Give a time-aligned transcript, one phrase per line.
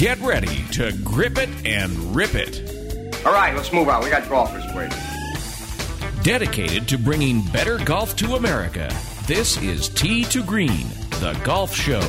[0.00, 3.26] Get ready to grip it and rip it.
[3.26, 4.02] All right, let's move on.
[4.02, 4.96] We got golfers waiting.
[6.22, 8.90] Dedicated to bringing better golf to America,
[9.26, 10.88] this is Tee to Green,
[11.20, 12.00] the golf show.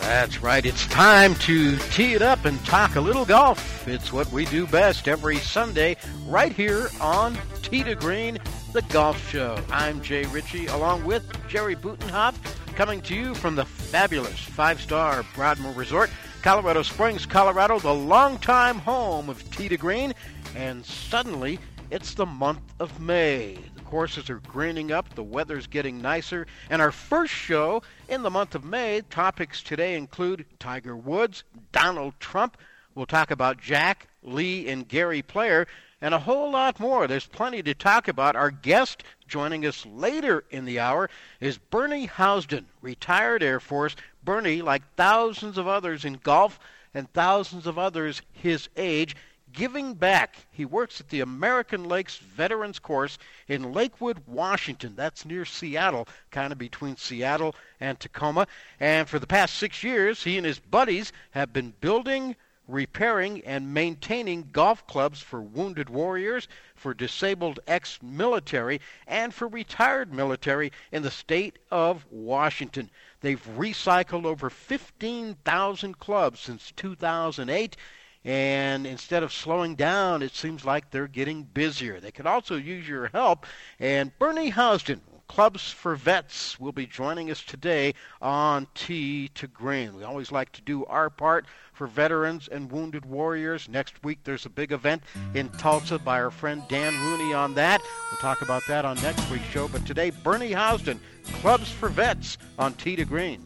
[0.00, 0.64] That's right.
[0.64, 3.86] It's time to tee it up and talk a little golf.
[3.86, 8.38] It's what we do best every Sunday right here on Tee to Green,
[8.72, 9.62] the golf show.
[9.68, 12.36] I'm Jay Ritchie along with Jerry Butenhoff
[12.74, 16.08] coming to you from the fabulous five-star Broadmoor Resort,
[16.42, 20.12] Colorado Springs, Colorado, the longtime home of Tee to Green.
[20.56, 23.58] And suddenly, it's the month of May.
[23.76, 28.30] The courses are greening up, the weather's getting nicer, and our first show in the
[28.30, 32.56] month of May, topics today include Tiger Woods, Donald Trump.
[32.96, 35.68] We'll talk about Jack, Lee, and Gary Player,
[36.00, 37.06] and a whole lot more.
[37.06, 38.34] There's plenty to talk about.
[38.34, 41.08] Our guest joining us later in the hour
[41.40, 43.94] is Bernie Housden, retired Air Force.
[44.24, 46.58] Bernie, like thousands of others in golf
[46.94, 49.16] and thousands of others his age,
[49.52, 50.36] giving back.
[50.50, 54.94] He works at the American Lakes Veterans Course in Lakewood, Washington.
[54.96, 58.46] That's near Seattle, kind of between Seattle and Tacoma.
[58.80, 62.36] And for the past six years, he and his buddies have been building,
[62.68, 70.14] repairing, and maintaining golf clubs for wounded warriors, for disabled ex military, and for retired
[70.14, 72.90] military in the state of Washington.
[73.22, 77.76] They've recycled over 15,000 clubs since 2008
[78.24, 81.98] and instead of slowing down, it seems like they're getting busier.
[81.98, 83.46] They could also use your help.
[83.80, 85.00] And Bernie Housden,
[85.32, 89.94] Clubs for Vets, will be joining us today on Tee to Green.
[89.96, 93.66] We always like to do our part for veterans and wounded warriors.
[93.66, 95.02] Next week, there's a big event
[95.32, 97.80] in Tulsa by our friend Dan Rooney on that.
[98.10, 99.68] We'll talk about that on next week's show.
[99.68, 100.98] But today, Bernie Housden,
[101.40, 103.42] Clubs for Vets on Tee to Green.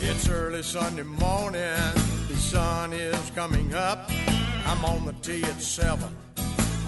[0.00, 1.78] It's early Sunday morning,
[2.26, 4.10] the sun is coming up.
[4.66, 6.16] I'm on the tee at seven.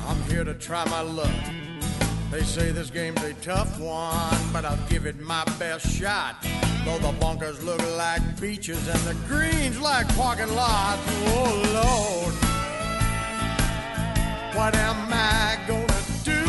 [0.09, 1.31] I'm here to try my luck.
[2.35, 6.35] They say this game's a tough one, but I'll give it my best shot.
[6.85, 11.01] Though the bunkers look like beaches and the greens like parking lots.
[11.29, 12.35] Oh Lord,
[14.57, 15.87] what am I gonna
[16.25, 16.41] do?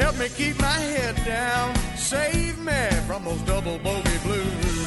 [0.00, 1.76] Help me keep my head down.
[1.98, 4.78] Save me from those double bogey blues.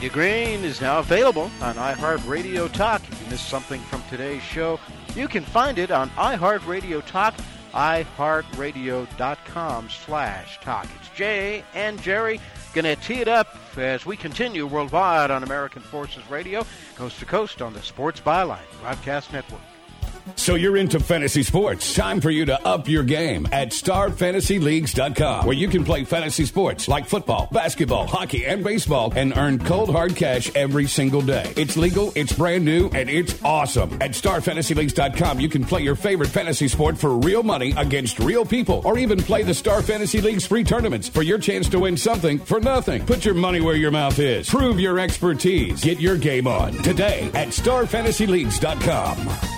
[0.00, 3.02] To Green is now available on iHeartRadio Talk.
[3.10, 4.78] If you missed something from today's show,
[5.18, 7.34] you can find it on iHeartRadio Talk,
[7.72, 10.86] iHeartRadio.com slash talk.
[11.00, 12.40] It's Jay and Jerry
[12.74, 16.64] gonna tee it up as we continue worldwide on American Forces Radio,
[16.94, 19.60] coast to coast on the Sports Byline Broadcast Network.
[20.36, 21.94] So you're into fantasy sports.
[21.94, 26.88] Time for you to up your game at starfantasyleagues.com, where you can play fantasy sports
[26.88, 31.52] like football, basketball, hockey, and baseball and earn cold hard cash every single day.
[31.56, 33.92] It's legal, it's brand new, and it's awesome.
[34.00, 38.82] At starfantasyleagues.com, you can play your favorite fantasy sport for real money against real people,
[38.84, 42.38] or even play the Star Fantasy League's free tournaments for your chance to win something
[42.38, 43.04] for nothing.
[43.06, 44.48] Put your money where your mouth is.
[44.48, 45.82] Prove your expertise.
[45.82, 49.57] Get your game on today at starfantasyleagues.com.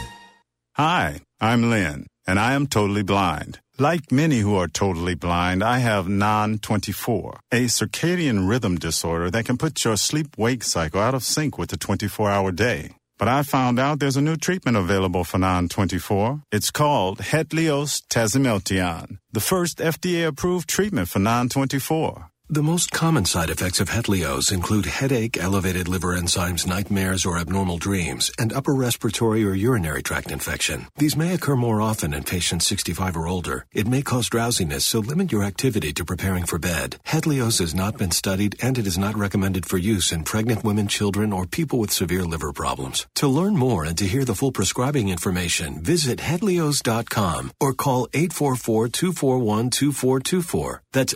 [0.75, 3.59] Hi, I'm Lynn, and I am totally blind.
[3.77, 9.47] Like many who are totally blind, I have non 24, a circadian rhythm disorder that
[9.47, 12.91] can put your sleep wake cycle out of sync with the 24 hour day.
[13.19, 16.43] But I found out there's a new treatment available for non 24.
[16.53, 22.30] It's called Hetlioz tasimelteon, the first FDA approved treatment for non 24.
[22.53, 27.79] The most common side effects of Hetlioz include headache, elevated liver enzymes, nightmares or abnormal
[27.79, 30.89] dreams, and upper respiratory or urinary tract infection.
[30.97, 33.67] These may occur more often in patients 65 or older.
[33.73, 36.97] It may cause drowsiness, so limit your activity to preparing for bed.
[37.07, 40.89] Hetlioz has not been studied and it is not recommended for use in pregnant women,
[40.89, 43.07] children, or people with severe liver problems.
[43.15, 50.81] To learn more and to hear the full prescribing information, visit Hetlioz.com or call 844-241-2424.
[50.91, 51.15] That's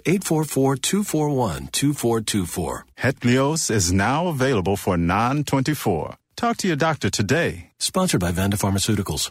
[1.29, 2.83] 844-241-2424.
[2.99, 6.17] Hetlioz is now available for non 24.
[6.37, 7.71] Talk to your doctor today.
[7.79, 9.31] Sponsored by Vanda Pharmaceuticals.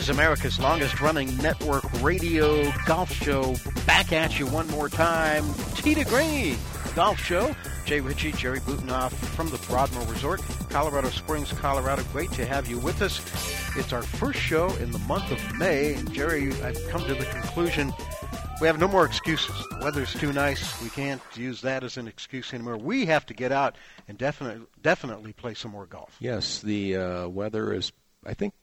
[0.00, 3.54] Is America's longest running network radio golf show.
[3.86, 5.44] Back at you one more time.
[5.74, 6.56] Tee to Green
[6.94, 7.54] Golf Show.
[7.84, 12.02] Jay Ritchie, Jerry Butenoff from the Broadmoor Resort, Colorado Springs, Colorado.
[12.14, 13.20] Great to have you with us.
[13.76, 15.92] It's our first show in the month of May.
[15.92, 17.92] And Jerry, I've come to the conclusion
[18.62, 19.54] we have no more excuses.
[19.68, 20.82] The weather's too nice.
[20.82, 22.78] We can't use that as an excuse anymore.
[22.78, 23.76] We have to get out
[24.08, 26.16] and definitely definitely play some more golf.
[26.20, 27.92] Yes, the uh, weather is.
[28.24, 28.54] I think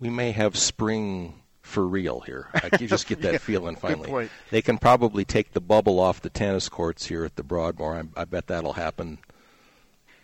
[0.00, 2.48] we may have spring for real here.
[2.54, 4.30] I can just get that Yeah, feeling finally.
[4.50, 7.94] They can probably take the bubble off the tennis courts here at the Broadmoor.
[8.16, 9.18] I, I bet that'll happen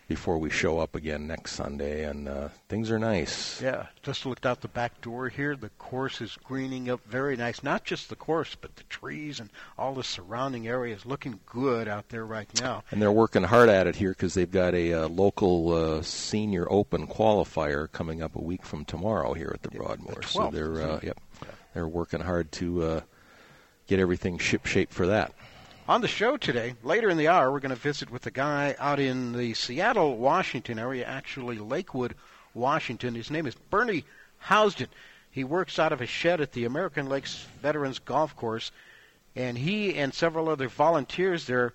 [0.07, 3.59] before we show up again next Sunday, and uh, things are nice.
[3.61, 5.55] Yeah, just looked out the back door here.
[5.55, 7.63] The course is greening up very nice.
[7.63, 12.09] Not just the course, but the trees and all the surrounding areas looking good out
[12.09, 12.83] there right now.
[12.91, 16.67] And they're working hard at it here because they've got a uh, local uh, senior
[16.71, 20.21] open qualifier coming up a week from tomorrow here at the Broadmoor.
[20.21, 21.19] so 12th, they're isn't uh, yep,
[21.73, 23.01] they're working hard to uh,
[23.87, 25.33] get everything ship shape for that.
[25.87, 28.75] On the show today, later in the hour, we're going to visit with a guy
[28.79, 32.15] out in the Seattle, Washington area, actually Lakewood,
[32.55, 33.13] Washington.
[33.13, 34.03] His name is Bernie
[34.45, 34.87] Housden.
[35.29, 38.71] He works out of a shed at the American Lakes Veterans Golf Course,
[39.35, 41.71] and he and several other volunteers there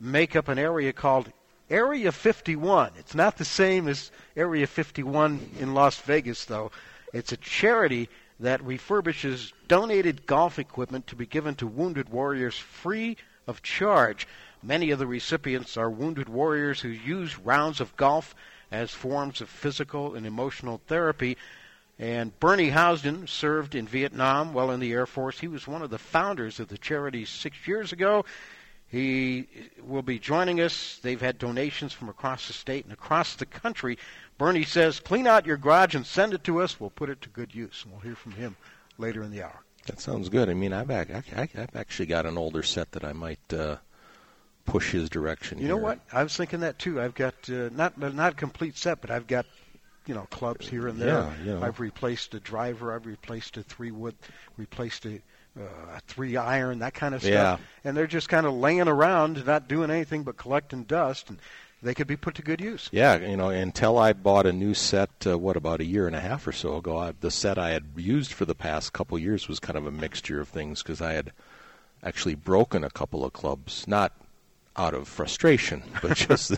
[0.00, 1.30] make up an area called
[1.68, 2.92] Area 51.
[2.98, 6.70] It's not the same as Area 51 in Las Vegas, though.
[7.12, 8.08] It's a charity
[8.40, 14.26] that refurbishes donated golf equipment to be given to wounded warriors free of charge.
[14.62, 18.34] Many of the recipients are wounded warriors who use rounds of golf
[18.70, 21.36] as forms of physical and emotional therapy.
[21.98, 25.38] And Bernie Housden served in Vietnam while in the Air Force.
[25.38, 28.24] He was one of the founders of the charity six years ago.
[28.88, 29.48] He
[29.82, 30.98] will be joining us.
[31.02, 33.98] They've had donations from across the state and across the country.
[34.38, 36.80] Bernie says, clean out your garage and send it to us.
[36.80, 37.82] We'll put it to good use.
[37.82, 38.56] And we'll hear from him
[38.98, 39.63] later in the hour.
[39.86, 40.48] That sounds good.
[40.48, 43.76] I mean, I've ac- I, have actually got an older set that I might uh,
[44.64, 45.58] push his direction.
[45.58, 45.98] You know what?
[46.12, 47.00] I was thinking that too.
[47.00, 49.46] I've got uh, not not a complete set, but I've got
[50.06, 51.34] you know clubs here and there.
[51.44, 51.62] Yeah, know.
[51.62, 52.94] I've replaced a driver.
[52.94, 54.14] I've replaced a three wood,
[54.56, 55.20] replaced a,
[55.58, 57.60] uh, a three iron, that kind of stuff.
[57.60, 57.66] Yeah.
[57.84, 61.38] And they're just kind of laying around, not doing anything but collecting dust, and
[61.84, 62.88] they could be put to good use.
[62.90, 66.16] Yeah, you know, until I bought a new set, uh, what about a year and
[66.16, 69.18] a half or so ago, I, the set I had used for the past couple
[69.18, 71.32] years was kind of a mixture of things because I had
[72.02, 74.12] actually broken a couple of clubs, not
[74.76, 76.52] out of frustration, but just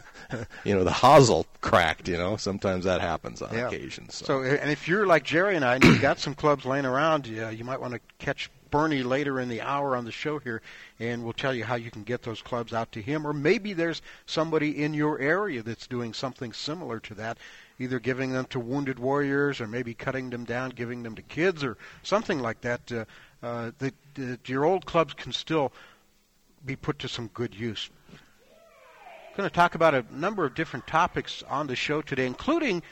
[0.64, 2.08] you know the hosel cracked.
[2.08, 3.68] You know, sometimes that happens on Yeah.
[3.68, 4.08] occasion.
[4.08, 4.24] So.
[4.24, 7.26] So, and if you're like Jerry and I, and you've got some clubs laying around,
[7.26, 10.62] yeah, you might want to catch Bernie later in the hour on the show here,
[10.99, 13.26] and we'll tell you how you can get those clubs out to him.
[13.26, 17.38] Or maybe there's somebody in your area that's doing something similar to that,
[17.78, 21.62] either giving them to wounded warriors, or maybe cutting them down, giving them to kids,
[21.62, 22.92] or something like that.
[22.92, 23.04] Uh,
[23.42, 25.70] uh, that, that your old clubs can still
[26.64, 27.90] be put to some good use
[29.37, 32.82] going to talk about a number of different topics on the show today, including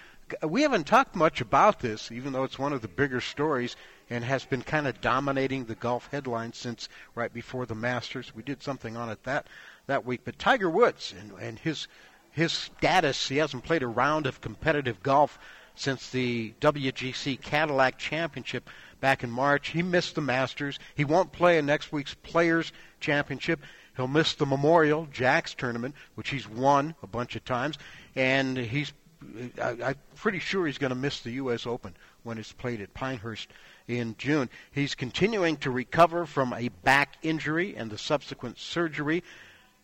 [0.43, 3.76] we haven't talked much about this, even though it's one of the bigger stories
[4.14, 8.33] and has been kind of dominating the golf headlines since right before the Masters.
[8.35, 9.49] We did something on it that
[9.87, 11.88] that week, but Tiger Woods and, and his
[12.30, 15.38] his status, he hasn't played a round of competitive golf
[15.75, 19.68] since the WGC Cadillac Championship back in March.
[19.68, 20.78] He missed the Masters.
[20.94, 23.61] He won't play in next week's Players Championship.
[23.97, 27.78] He'll miss the Memorial Jacks tournament, which he's won a bunch of times,
[28.14, 28.92] and he's
[29.61, 31.66] I, I'm pretty sure he's going to miss the U.S.
[31.66, 33.49] Open when it's played at Pinehurst
[33.88, 34.49] in June.
[34.73, 39.23] He's continuing to recover from a back injury and the subsequent surgery.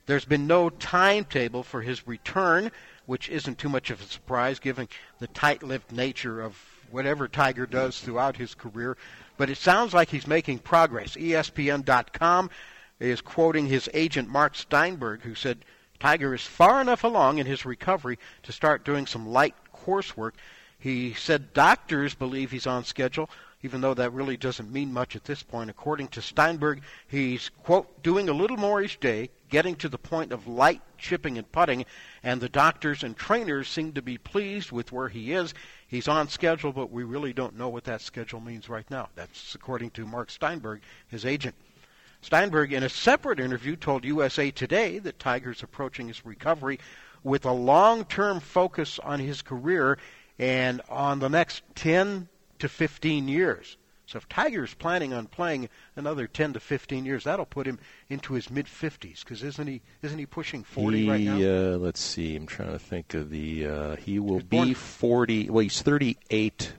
[0.06, 2.70] There's been no timetable for his return,
[3.06, 4.88] which isn't too much of a surprise given
[5.18, 6.56] the tight lipped nature of
[6.90, 8.96] whatever Tiger does throughout his career.
[9.36, 11.14] But it sounds like he's making progress.
[11.16, 12.50] ESPN.com
[12.98, 15.64] is quoting his agent, Mark Steinberg, who said
[15.98, 20.32] Tiger is far enough along in his recovery to start doing some light coursework.
[20.78, 23.28] He said doctors believe he's on schedule,
[23.62, 25.68] even though that really doesn't mean much at this point.
[25.68, 30.32] According to Steinberg, he's, quote, doing a little more each day, getting to the point
[30.32, 31.84] of light chipping and putting,
[32.22, 35.52] and the doctors and trainers seem to be pleased with where he is.
[35.88, 39.08] He's on schedule, but we really don't know what that schedule means right now.
[39.14, 41.54] That's according to Mark Steinberg, his agent.
[42.22, 46.78] Steinberg, in a separate interview, told USA Today that Tiger's approaching his recovery
[47.22, 49.98] with a long term focus on his career
[50.38, 52.28] and on the next 10
[52.60, 53.76] to 15 years.
[54.06, 58.32] So if Tiger's planning on playing another 10 to 15 years, that'll put him into
[58.32, 59.20] his mid 50s.
[59.20, 61.36] Because isn't he isn't he pushing 40 he, right now?
[61.36, 62.34] Uh, let's see.
[62.34, 63.68] I'm trying to think of the.
[63.68, 65.50] Uh, he will be 40.
[65.50, 66.72] Well, he's 38,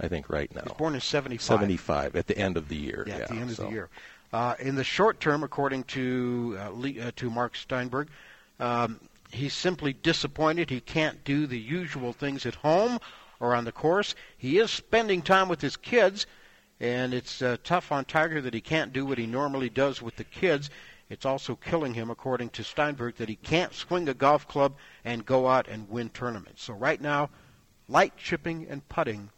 [0.00, 0.62] I think, right now.
[0.62, 1.42] He's born in 75.
[1.42, 3.04] 75 at the end of the year.
[3.06, 3.64] Yeah, yeah at the end so.
[3.64, 3.88] of the year.
[4.32, 8.08] Uh, in the short term, according to uh, Lee, uh, to Mark Steinberg,
[8.60, 8.98] um,
[9.30, 12.98] he's simply disappointed he can't do the usual things at home
[13.40, 14.14] or on the course.
[14.36, 16.26] He is spending time with his kids,
[16.80, 20.16] and it's uh, tough on Tiger that he can't do what he normally does with
[20.16, 20.70] the kids.
[21.10, 25.24] It's also killing him, according to Steinberg, that he can't swing a golf club and
[25.24, 26.62] go out and win tournaments.
[26.62, 27.30] So right now,
[27.88, 29.30] light chipping and putting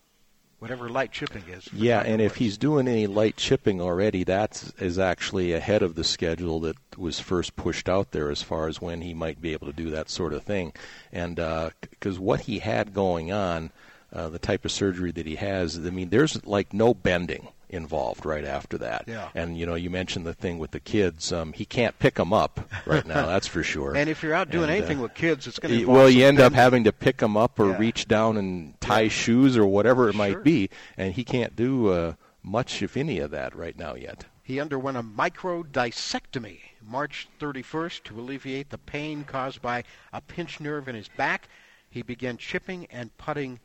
[0.61, 1.69] whatever light chipping is.
[1.73, 6.04] Yeah, and if he's doing any light chipping already, that is actually ahead of the
[6.04, 9.66] schedule that was first pushed out there as far as when he might be able
[9.66, 10.73] to do that sort of thing.
[11.12, 13.73] And because uh, what he had going on,
[14.12, 18.26] uh, the type of surgery that he has, I mean, there's like no bending involved
[18.26, 19.05] right after that.
[19.07, 19.29] Yeah.
[19.35, 21.33] And you know, you mentioned the thing with the kids.
[21.33, 23.26] Um, he can't pick them up right now.
[23.26, 23.95] that's for sure.
[23.97, 26.25] And if you're out doing and, anything uh, with kids, it's going to well, you
[26.26, 26.47] end bending.
[26.47, 27.79] up having to pick them up or Yeah.
[27.79, 30.19] reach down and tie shoes or whatever it Sure.
[30.19, 34.25] might be, and he can't do uh, much, if any, of that right now yet.
[34.43, 40.88] He underwent a microdiscectomy March 31st to alleviate the pain caused by a pinched nerve
[40.88, 41.49] in his back.
[41.88, 43.61] He began chipping and putting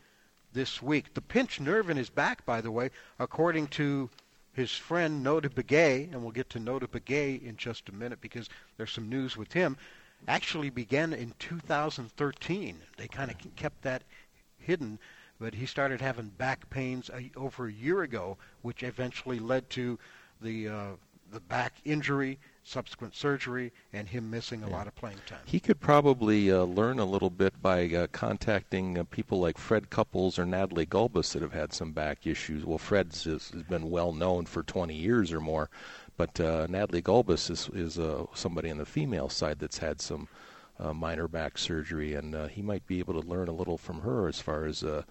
[0.56, 1.14] this week.
[1.14, 4.10] The pinched nerve in his back, by the way, according to
[4.54, 8.50] his friend Notah Begay, and we'll get to Notah Begay in just a minute because
[8.78, 9.78] there's some news with him,
[10.28, 12.78] actually began in 2013.
[12.98, 14.04] They kind of kept that
[14.58, 14.98] hidden,
[15.40, 20.00] but he started having back pains a, over a year ago, which eventually led to
[20.42, 20.92] the uh,
[21.36, 25.42] the back injury, subsequent surgery, and him missing a lot of playing time.
[25.44, 29.90] He could probably uh, learn a little bit by uh, contacting uh, people like Fred
[29.90, 32.66] Couples or Natalie Gulbis that have had some back issues.
[32.66, 35.70] Well, Fred's has, has been well known for 20 years or more,
[36.16, 40.30] but uh, Natalie Gulbis is, is uh, somebody on the female side that's had some
[40.80, 44.02] uh, minor back surgery, and uh, he might be able to learn a little from
[44.02, 45.04] her as far as uh,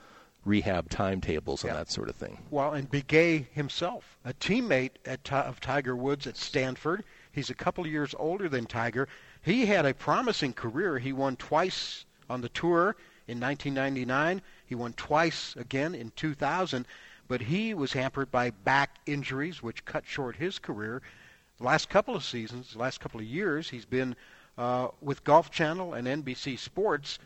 [0.44, 1.78] rehab timetables and Yeah.
[1.78, 2.38] that sort of thing.
[2.50, 7.04] Well, and Begay himself, a teammate at, of Tiger Woods at Stanford.
[7.32, 9.08] He's a couple of years older than Tiger.
[9.42, 10.98] He had a promising career.
[10.98, 12.96] He won twice on the tour
[13.26, 14.42] in 1999.
[14.66, 16.86] He won twice again in 2000,
[17.28, 21.02] but he was hampered by back injuries, which cut short his career.
[21.58, 24.16] The last couple of seasons, the last couple of years, he's been
[24.58, 27.18] uh, with Golf Channel and NBC Sports.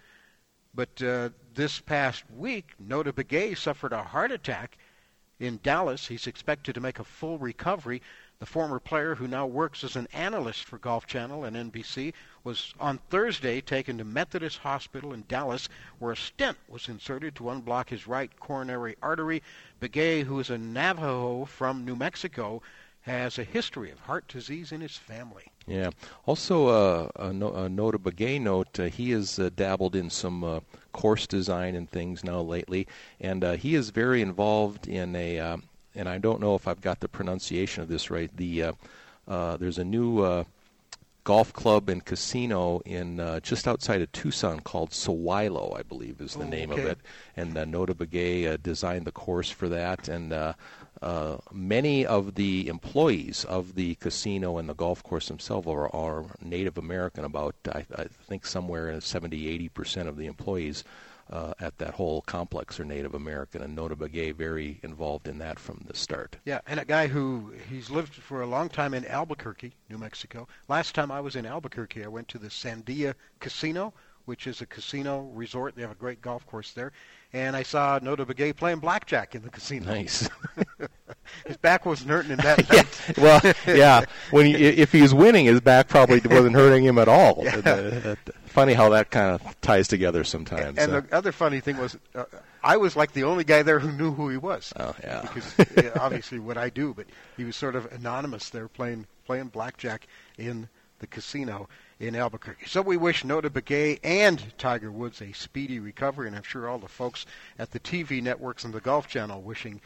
[0.75, 4.77] But uh, this past week, Notah Begay suffered a heart attack
[5.41, 6.07] in Dallas.
[6.07, 8.03] He's expected to make a full recovery.
[8.39, 12.13] The former player, who now works as an analyst for Golf Channel and NBC,
[12.45, 17.51] was on Thursday taken to Methodist Hospital in Dallas, where a stent was inserted to
[17.51, 19.43] unblock his right coronary artery.
[19.81, 22.63] Begay, who is a Navajo from New Mexico,
[23.01, 25.51] has a history of heart disease in his family.
[25.69, 25.91] Yeah.
[26.27, 30.09] Also, uh, a, no, a note, a Begay note, uh, he has uh, dabbled in
[30.11, 30.61] some uh,
[30.93, 32.87] course design and things now lately,
[33.21, 35.57] and uh, he is very involved in a, uh,
[35.95, 38.35] and I don't know if I've got the pronunciation of this right.
[38.35, 38.73] The uh,
[39.27, 40.45] uh, there's a new uh,
[41.25, 46.33] golf club and casino in uh, just outside of Tucson called Sewailo, I believe is
[46.33, 46.93] the Oh, name of okay.
[46.93, 46.99] it.
[47.37, 50.55] And uh, Notah Begay uh, designed the course for that, and uh,
[51.03, 56.25] uh, many of the employees of the casino and the golf course themselves are, are
[56.43, 57.25] Native American.
[57.25, 60.85] About I, I think somewhere in 70, 80 percent of the employees
[61.31, 65.59] uh, at that whole complex are Native American, and Notah Begay very involved in that
[65.59, 66.37] from the start.
[66.45, 70.49] Yeah, and a guy who he's lived for a long time in Albuquerque, New Mexico.
[70.69, 73.93] Last time I was in Albuquerque, I went to the Sandia Casino,
[74.29, 75.75] which is a casino resort.
[75.75, 76.93] They have a great golf course there,
[77.33, 79.87] and I saw Notah Begay playing blackjack in the casino.
[79.87, 80.29] Nice.
[81.47, 82.69] his back wasn't hurting him that
[83.17, 83.23] yeah.
[83.23, 84.05] well, yeah.
[84.31, 87.43] When he, if he was winning, his back probably wasn't hurting him at all.
[87.43, 87.57] Yeah.
[87.57, 90.79] Uh, Funny how that kind of ties together sometimes.
[90.79, 92.25] And uh, the other funny thing was, uh,
[92.63, 94.75] I was like the only guy there who knew who he was.
[94.77, 95.23] Oh yeah.
[95.23, 97.07] Because obviously what I do, but
[97.39, 100.07] he was sort of anonymous there playing playing blackjack
[100.37, 100.69] in
[100.99, 101.69] the casino
[102.01, 102.67] in Albuquerque.
[102.67, 106.79] So we wish Notah Begay and Tiger Woods a speedy recovery, and I'm sure all
[106.79, 107.27] the folks
[107.59, 109.81] at the TV networks and the Golf Channel wishing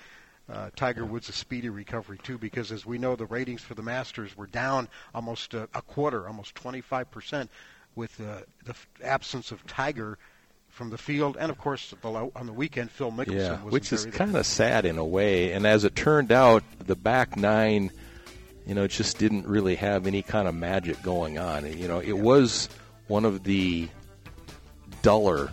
[0.51, 3.83] uh, Tiger Woods a speedy recovery too, because as we know, the ratings for the
[3.83, 7.51] Masters were down almost uh, a quarter, almost 25 percent,
[7.95, 10.19] with uh, the f- absence of Tiger
[10.69, 14.07] from the field, and of course below, on the weekend, Phil Mickelson yeah, which is
[14.07, 15.53] kind of sad in a way.
[15.53, 17.91] And as it turned out, the back nine,
[18.67, 21.67] you know, it just didn't really have any kind of magic going on.
[21.77, 22.69] You know, it was
[23.09, 23.89] one of the
[25.03, 25.51] duller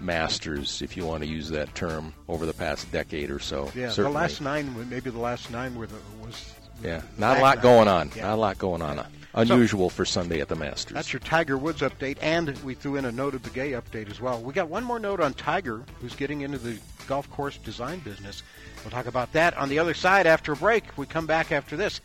[0.00, 3.70] masters, if you want to use that term, over the past decade or so.
[3.74, 4.12] Yeah, certainly.
[4.12, 6.54] the last nine, maybe the last nine were the was.
[6.82, 7.62] Yeah, not a lot nine.
[7.62, 8.10] going on.
[8.14, 8.22] Yeah.
[8.22, 9.04] Not a lot going on.
[9.34, 10.94] Unusual for Sunday at the Masters.
[10.94, 14.10] That's your Tiger Woods update, and we threw in a note of the gay update
[14.10, 14.40] as well.
[14.40, 18.42] We got one more note on Tiger, who's getting into the golf course design business.
[18.82, 20.96] We'll talk about that on the other side after a break.
[20.96, 22.00] We come back after this.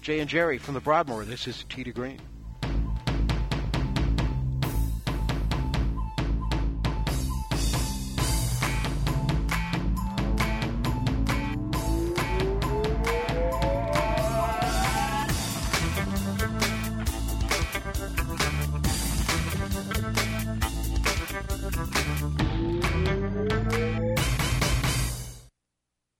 [0.00, 1.24] Jay and Jerry from the Broadmoor.
[1.24, 2.29] This is Tee to Green.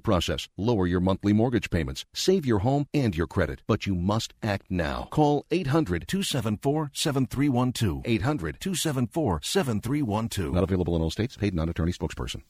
[0.00, 4.34] process, lower your monthly mortgage payments, save your home and your credit, but you must
[4.42, 5.08] act now.
[5.10, 8.02] Call 800 274 7312.
[8.04, 10.54] 800 274 7312.
[10.54, 11.36] Not available in all states.
[11.36, 12.42] Paid non attorney spokesperson.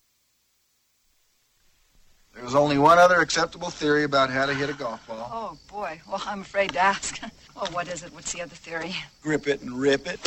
[2.37, 5.31] There's only one other acceptable theory about how to hit a golf ball.
[5.33, 6.01] Oh, boy.
[6.07, 7.19] Well, I'm afraid to ask.
[7.57, 8.13] well, what is it?
[8.13, 8.95] What's the other theory?
[9.23, 10.21] Grip it and rip it.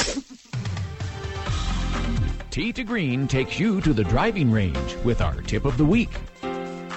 [2.50, 6.10] Tee to Green takes you to the driving range with our tip of the week.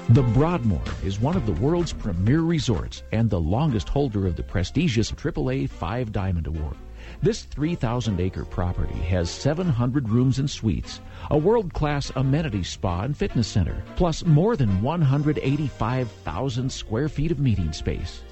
[0.08, 4.42] The Broadmoor is one of the world's premier resorts and the longest holder of the
[4.42, 6.74] prestigious AAA Five Diamond Award.
[7.22, 13.16] This 3,000 acre property has 700 rooms and suites, a world class amenity spa and
[13.16, 18.22] fitness center, plus more than 185,000 square feet of meeting space.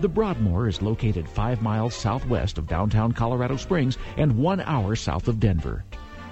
[0.00, 5.26] The Broadmoor is located five miles southwest of downtown Colorado Springs and one hour south
[5.26, 5.84] of Denver.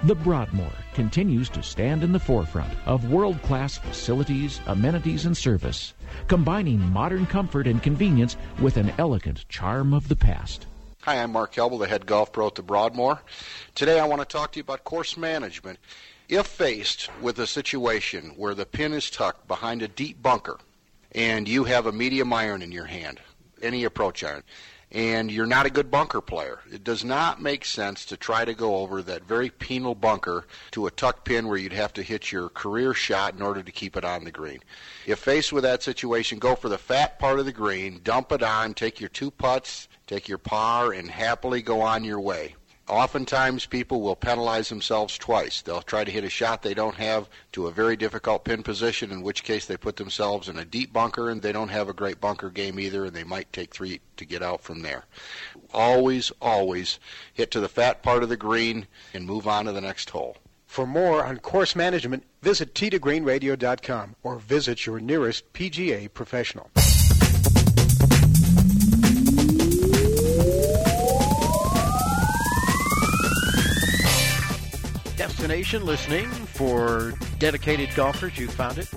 [0.05, 5.95] The Broadmoor continues to stand in the forefront of world class facilities, amenities, and service,
[6.27, 10.67] combining modern comfort and convenience with an elegant charm of the past.
[11.01, 13.19] Hi, I'm Mark Helble, the head golf pro at the Broadmoor.
[13.73, 15.79] Today I want to talk to you about course management.
[16.29, 20.59] If faced with a situation where the pin is tucked behind a deep bunker
[21.13, 23.19] and you have a medium iron in your hand,
[23.59, 24.43] any approach iron,
[24.91, 26.59] and you're not a good bunker player.
[26.71, 30.87] It does not make sense to try to go over that very penal bunker to
[30.87, 33.97] a tuck pin where you'd have to hit your career shot in order to keep
[33.97, 34.59] it on the green.
[35.05, 38.43] If faced with that situation, go for the fat part of the green, dump it
[38.43, 42.55] on, take your two putts, take your par, and happily go on your way.
[42.87, 45.61] Oftentimes, people will penalize themselves twice.
[45.61, 49.11] They'll try to hit a shot they don't have to a very difficult pin position,
[49.11, 51.93] in which case they put themselves in a deep bunker and they don't have a
[51.93, 55.05] great bunker game either, and they might take three to get out from there.
[55.73, 56.99] Always, always
[57.33, 60.37] hit to the fat part of the green and move on to the next hole.
[60.67, 66.69] For more on course management, visit tgreenradio.com or visit your nearest PGA professional.
[75.35, 78.37] Destination listening for dedicated golfers.
[78.37, 78.87] You found it.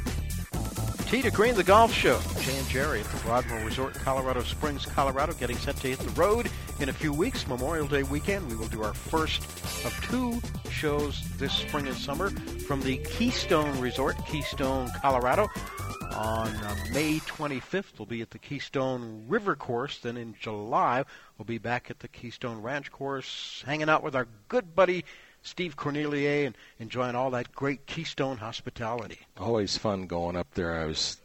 [1.09, 2.21] To Green, the golf show.
[2.41, 5.99] Jay and Jerry at the Broadmoor Resort, in Colorado Springs, Colorado, getting set to hit
[5.99, 6.49] the road
[6.79, 7.49] in a few weeks.
[7.49, 9.43] Memorial Day weekend, we will do our first
[9.85, 12.31] of two shows this spring and summer
[12.69, 15.49] from the Keystone Resort, Keystone, Colorado.
[16.13, 19.99] On uh, May 25th, we'll be at the Keystone River Course.
[19.99, 21.05] Then in July,
[21.37, 25.05] we'll be back at the Keystone Ranch Course, hanging out with our good buddy
[25.43, 29.21] Steve Cornelier and enjoying all that great Keystone hospitality.
[29.37, 30.79] Always fun going up there.
[30.81, 31.19] I was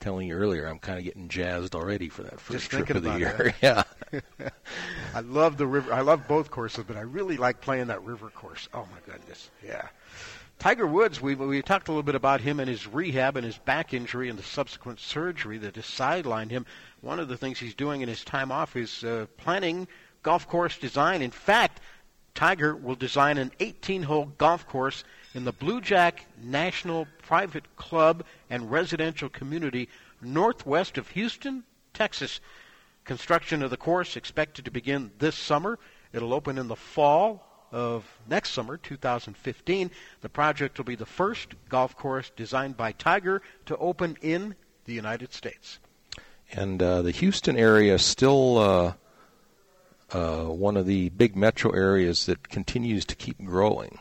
[0.00, 3.02] telling you earlier, I'm kind of getting jazzed already for that first Just trip of
[3.02, 3.54] the year.
[3.60, 3.86] That.
[4.12, 4.50] yeah.
[5.14, 5.92] I love the river.
[5.92, 8.68] I love both courses, but I really like playing that river course.
[8.72, 9.88] Oh my goodness, yeah.
[10.58, 13.58] Tiger Woods, we we talked a little bit about him and his rehab and his
[13.58, 16.64] back injury and the subsequent surgery that has sidelined him.
[17.02, 19.86] One of the things he's doing in his time off is uh, planning
[20.22, 21.20] golf course design.
[21.20, 21.65] In fact,
[22.36, 25.02] Tiger will design an 18 hole golf course
[25.34, 29.88] in the Bluejack National Private Club and Residential Community
[30.20, 32.40] northwest of Houston, Texas.
[33.04, 35.78] Construction of the course expected to begin this summer.
[36.12, 39.90] It'll open in the fall of next summer, 2015.
[40.20, 44.92] The project will be the first golf course designed by Tiger to open in the
[44.92, 45.78] United States.
[46.52, 48.92] And uh, the Houston area still uh,
[50.12, 53.98] uh, one of the big metro areas that continues to keep growing.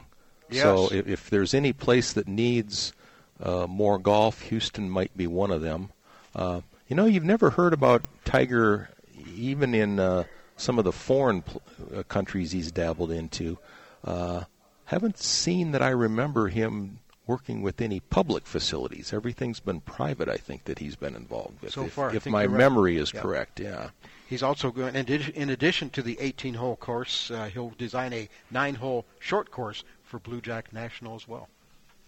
[0.49, 0.63] Yes.
[0.63, 2.93] So if, if there's any place that needs
[3.41, 5.89] uh, more golf, Houston might be one of them.
[6.35, 8.89] Uh, you know, you've never heard about Tiger,
[9.35, 10.23] even in uh,
[10.55, 11.61] some of the foreign pl-
[11.95, 13.57] uh, countries he's dabbled into.
[14.03, 14.43] Uh,
[14.85, 19.11] haven't seen that I remember him working with any public facilities.
[19.11, 21.71] Everything's been private, I think, that he's been involved with.
[21.73, 22.57] So if, far, if my you're right.
[22.59, 23.21] memory is Yeah.
[23.21, 23.89] correct, yeah.
[24.27, 28.75] He's also going, in addition to the 18 hole course, uh, he'll design a nine
[28.75, 31.47] hole short course for Bluejack National as well.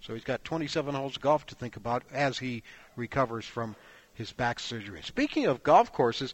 [0.01, 2.63] So he's got 27 holes of golf to think about as he
[2.95, 3.75] recovers from
[4.13, 5.01] his back surgery.
[5.03, 6.33] Speaking of golf courses,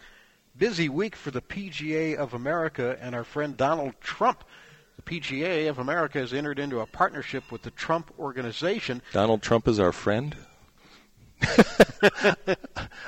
[0.58, 4.44] busy week for the PGA of America and our friend Donald Trump.
[4.96, 9.68] The PGA of America has entered into a partnership with the Trump Organization Donald Trump
[9.68, 10.36] is our friend.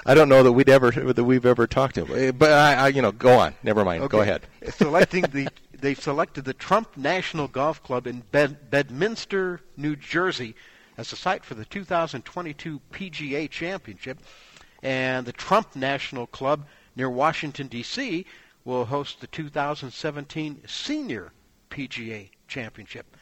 [0.05, 2.73] I don't know that we'd ever that we've ever talked to him, eh, but I,
[2.73, 3.53] I you know, go on.
[3.63, 4.09] Never mind.
[4.09, 4.43] Go ahead.
[4.69, 5.47] Selecting the
[5.79, 10.55] they've selected the Trump National Golf Club in Bed, Bedminster, New Jersey,
[10.97, 14.19] as the site for the 2022 PGA Championship,
[14.83, 18.25] and the Trump National Club near Washington D.C.
[18.63, 21.31] will host the 2017 Senior
[21.69, 23.15] PGA Championship.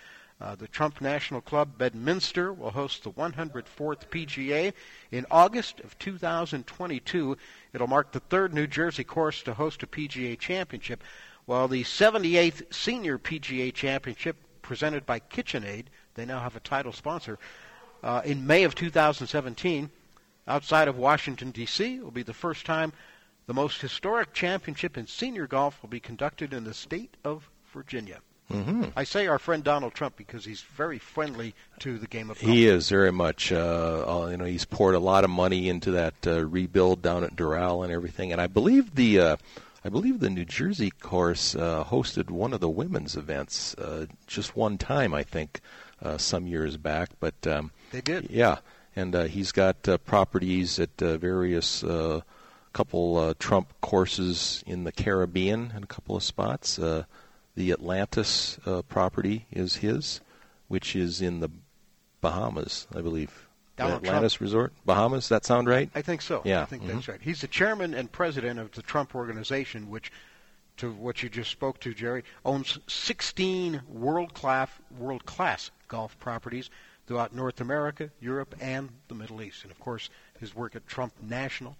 [0.43, 4.73] Uh, the Trump National Club Bedminster will host the 104th PGA
[5.09, 7.37] in August of 2022.
[7.71, 11.01] It'll mark the third New Jersey course to host a PGA championship,
[11.45, 17.39] while the 78th Senior PGA Championship, presented by KitchenAid, they now have a title sponsor,
[18.03, 19.89] uh, in May of 2017,
[20.45, 22.91] outside of Washington, D.C., will be the first time
[23.45, 28.19] the most historic championship in senior golf will be conducted in the state of Virginia.
[28.51, 28.85] Mm-hmm.
[28.95, 32.51] I say our friend Donald Trump because he's very friendly to the game of golf.
[32.51, 33.51] He is very much.
[33.51, 37.35] Uh, you know, he's poured a lot of money into that uh, rebuild down at
[37.35, 38.31] Doral and everything.
[38.31, 39.35] And I believe the, uh,
[39.83, 44.55] I believe the New Jersey course uh, hosted one of the women's events uh, just
[44.55, 45.61] one time, I think,
[46.01, 47.09] uh, some years back.
[47.19, 48.29] But um, they did.
[48.29, 48.57] Yeah,
[48.95, 52.21] and uh, he's got uh, properties at uh, various uh,
[52.73, 56.79] couple uh, Trump courses in the Caribbean and a couple of spots.
[57.55, 60.21] The Atlantis uh, property is his,
[60.67, 61.49] which is in the
[62.21, 63.47] Bahamas, I believe.
[63.75, 64.41] Donald the Atlantis Trump.
[64.41, 65.29] Resort, Bahamas.
[65.29, 65.89] That sound right?
[65.95, 66.41] I think so.
[66.45, 66.61] Yeah.
[66.61, 66.93] I think mhm.
[66.93, 67.21] that's right.
[67.21, 70.11] He's the chairman and president of the Trump Organization, which,
[70.77, 76.69] to what you just spoke to, Jerry, owns 16 world class world class golf properties
[77.07, 79.63] throughout North America, Europe, and the Middle East.
[79.63, 81.75] And of course, his work at Trump National,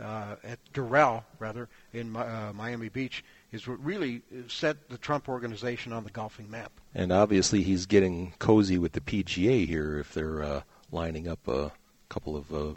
[0.00, 5.92] uh, at Doral rather in uh, Miami Beach, is what really set the Trump Organization
[5.92, 6.72] on the golfing map.
[6.94, 11.72] And obviously, he's getting cozy with the PGA here if they're uh, lining up a
[12.08, 12.74] couple of uh,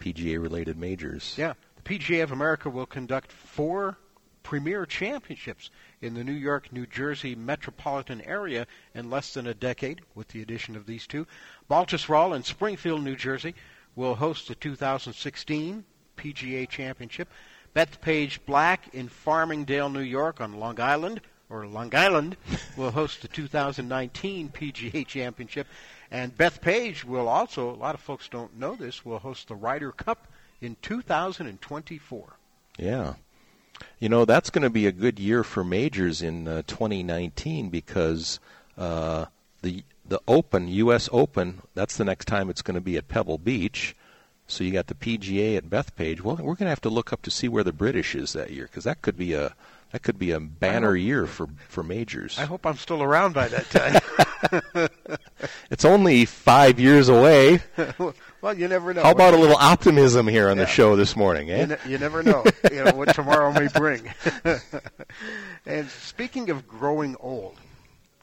[0.00, 1.34] PGA-related majors.
[1.38, 3.96] Yeah, the PGA of America will conduct four
[4.42, 5.70] premier championships
[6.00, 10.42] in the New York, New Jersey metropolitan area in less than a decade, with the
[10.42, 11.26] addition of these two.
[11.70, 13.54] Baltusrol in Springfield, New Jersey,
[13.94, 15.84] will host the 2016
[16.16, 17.28] PGA Championship.
[17.74, 22.36] Bethpage Black in Farmingdale, New York, on Long Island, or Long Island,
[22.76, 25.66] will host the 2019 PGA Championship.
[26.10, 29.92] And Bethpage will also, a lot of folks don't know this, will host the Ryder
[29.92, 30.28] Cup
[30.60, 32.36] in 2024.
[32.78, 33.14] Yeah.
[33.98, 38.38] You know, that's going to be a good year for majors in uh, 2019 because
[38.76, 39.26] uh,
[39.62, 41.08] the the Open, U.S.
[41.12, 43.96] Open, that's the next time it's going to be at Pebble Beach.
[44.46, 46.20] So you got the PGA at Bethpage.
[46.20, 48.50] Well, we're going to have to look up to see where the British is that
[48.50, 49.54] year because that could be a
[49.92, 52.38] that could be a banner year for for majors.
[52.38, 54.88] I hope I'm still around by that time.
[55.70, 57.60] It's only five years away.
[58.40, 59.02] well, you never know.
[59.02, 61.60] How about a little optimism here on the show this morning, eh?
[61.60, 64.12] You, ne- you never know, you know what tomorrow may bring.
[65.66, 67.56] and speaking of growing old,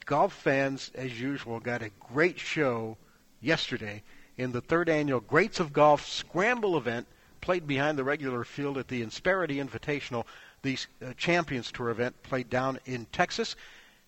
[0.06, 2.98] golf fans, as usual, got a great show
[3.42, 4.04] yesterday
[4.40, 7.06] in the third annual Greats of Golf Scramble event
[7.42, 10.26] played behind the regular field at the Insperity Invitational,
[10.62, 13.58] the uh, Champions Tour event played down in Texas.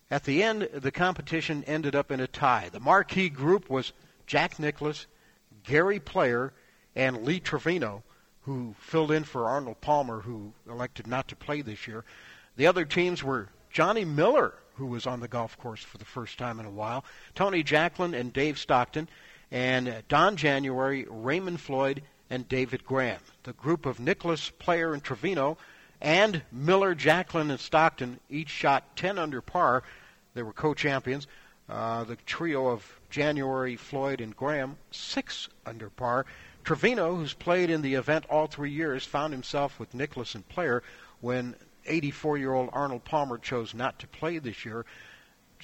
[0.10, 2.70] At the end, the competition ended up in a tie.
[2.72, 3.92] The marquee group was
[4.26, 5.06] Jack Nicklaus,
[5.64, 6.54] Gary Player,
[6.96, 8.02] and Lee Trevino,
[8.44, 12.06] who filled in for Arnold Palmer, who elected not to play this year.
[12.56, 16.38] The other teams were Johnny Miller, who was on the golf course for the first
[16.38, 17.04] time in a while,
[17.36, 19.10] Tony Jacklin and Dave Stockton,
[19.52, 23.20] and Don January, Raymond Floyd, and David Graham.
[23.44, 25.58] The group of Nicklaus, Player, and Trevino,
[26.00, 29.84] and Miller, Jacklin, and Stockton each shot 10 under par.
[30.34, 31.28] They were co-champions.
[31.70, 36.26] Uh, the trio of January, Floyd, and Graham, six under par.
[36.64, 40.84] Trevino, who's played in the event all three years, found himself with Nicklaus and Player
[41.22, 41.56] when
[41.88, 44.86] 84-year-old Arnold Palmer chose not to play this year.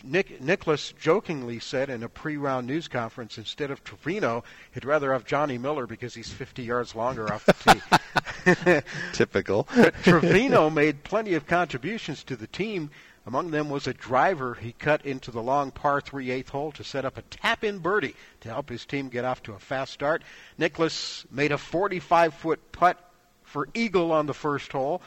[0.03, 5.25] Nick, Nicklaus jokingly said in a pre-round news conference, instead of Trevino, he'd rather have
[5.25, 8.81] Johnny Miller because he's 50 yards longer off the tee.
[9.13, 9.67] Typical.
[9.75, 12.89] But Trevino made plenty of contributions to the team.
[13.25, 16.83] Among them was a driver he cut into the long par 3 8th hole to
[16.83, 19.91] set up a tap in birdie to help his team get off to a fast
[19.91, 20.23] start.
[20.57, 22.97] Nicklaus made a 45 foot putt
[23.43, 25.01] for Eagle on the first hole.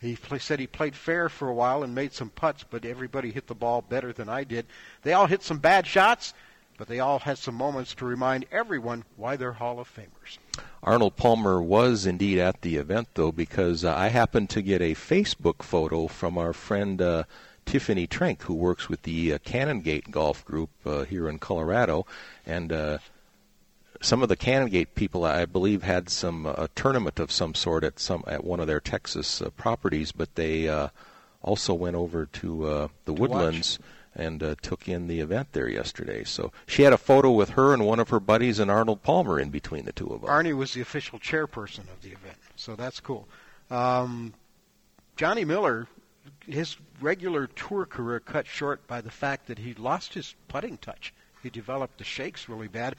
[0.00, 3.46] He said he played fair for a while and made some putts, but everybody hit
[3.46, 4.66] the ball better than I did.
[5.02, 6.34] They all hit some bad shots,
[6.76, 10.38] but they all had some moments to remind everyone why they're Hall of Famers.
[10.82, 14.94] Arnold Palmer was indeed at the event, though, because uh, I happened to get a
[14.94, 17.24] Facebook photo from our friend uh,
[17.64, 22.06] Tiffany Trenk, who works with the uh, Golf Group uh, here in Colorado,
[22.44, 22.98] and uh,
[24.00, 27.98] some of the Canongate people, I believe, had some uh, tournament of some sort at
[27.98, 30.88] some at one of their Texas uh, properties, but they uh,
[31.42, 33.78] also went over to uh, the To Woodlands
[34.14, 36.24] and uh, took in the event there yesterday.
[36.24, 39.38] So she had a photo with her and one of her buddies and Arnold Palmer
[39.38, 40.30] in between the two of them.
[40.30, 43.28] Arnie was the official chairperson of the event, so that's cool.
[43.70, 44.32] Um,
[45.16, 45.86] Johnny Miller,
[46.46, 51.12] his regular tour career cut short by the fact that he lost his putting touch.
[51.42, 52.96] He developed the shakes really bad.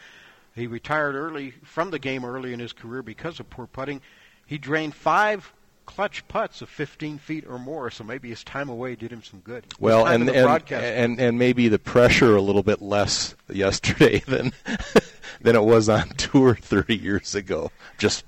[0.57, 4.01] He retired early from the game early in his career because of poor putting.
[4.45, 5.53] He drained five
[5.85, 9.39] clutch putts of 15 feet or more, so maybe his time away did him some
[9.39, 9.65] good.
[9.79, 14.51] Well, and and, and and maybe the pressure a little bit less yesterday than
[15.41, 17.71] than it was on tour 30 years ago.
[17.97, 18.25] Just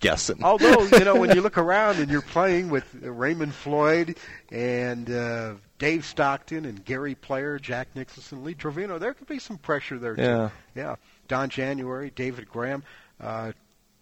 [0.00, 0.42] guessing.
[0.42, 4.16] Although you know, when you look around and you're playing with Raymond Floyd
[4.50, 8.98] and uh, Dave Stockton and Gary Player, Jack Nicholson, Lee Trevino.
[8.98, 10.22] There could be some pressure there too.
[10.22, 10.50] Yeah.
[10.74, 10.96] Yeah.
[11.32, 12.82] Don January, David Graham.
[13.18, 13.52] Uh,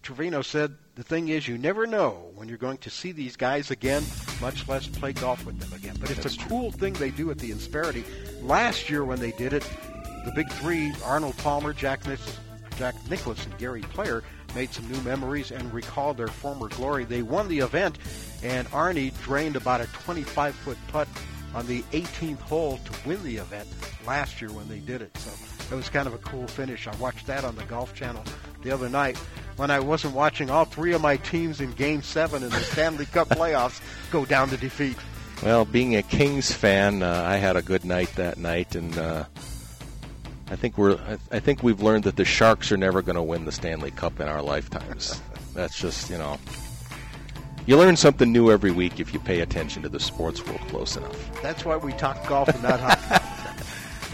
[0.03, 3.71] Trevino said the thing is you never know when you're going to see these guys
[3.71, 4.03] again,
[4.41, 5.95] much less play golf with them again.
[5.97, 8.03] But it's That's a cool thing they do at the Insperity.
[8.41, 9.63] Last year when they did it,
[10.25, 12.43] the big three, Arnold Palmer, Jack Nicholson,
[12.77, 17.05] Jack Nicklaus, and Gary Player, made some new memories and recalled their former glory.
[17.05, 17.97] They won the event,
[18.43, 21.07] and Arnie drained about a 25 foot putt
[21.55, 23.69] on the 18th hole to win the event
[24.05, 25.15] last year when they did it.
[25.17, 25.31] So
[25.71, 26.87] it was kind of a cool finish.
[26.87, 28.23] I watched that on the Golf Channel
[28.61, 29.17] the other night
[29.55, 33.05] when I wasn't watching all three of my teams in Game 7 in the Stanley
[33.05, 33.81] Cup playoffs
[34.11, 34.97] go down to defeat.
[35.43, 39.25] Well, being a Kings fan, uh, I had a good night that night, and uh,
[40.51, 40.97] I think we're.
[40.97, 43.89] I, I think we've learned that the Sharks are never going to win the Stanley
[43.89, 45.19] Cup in our lifetimes.
[45.55, 46.37] That's just you know.
[47.65, 50.95] You learn something new every week if you pay attention to the sports world close
[50.95, 51.41] enough.
[51.41, 53.25] That's why we talk golf and not hockey.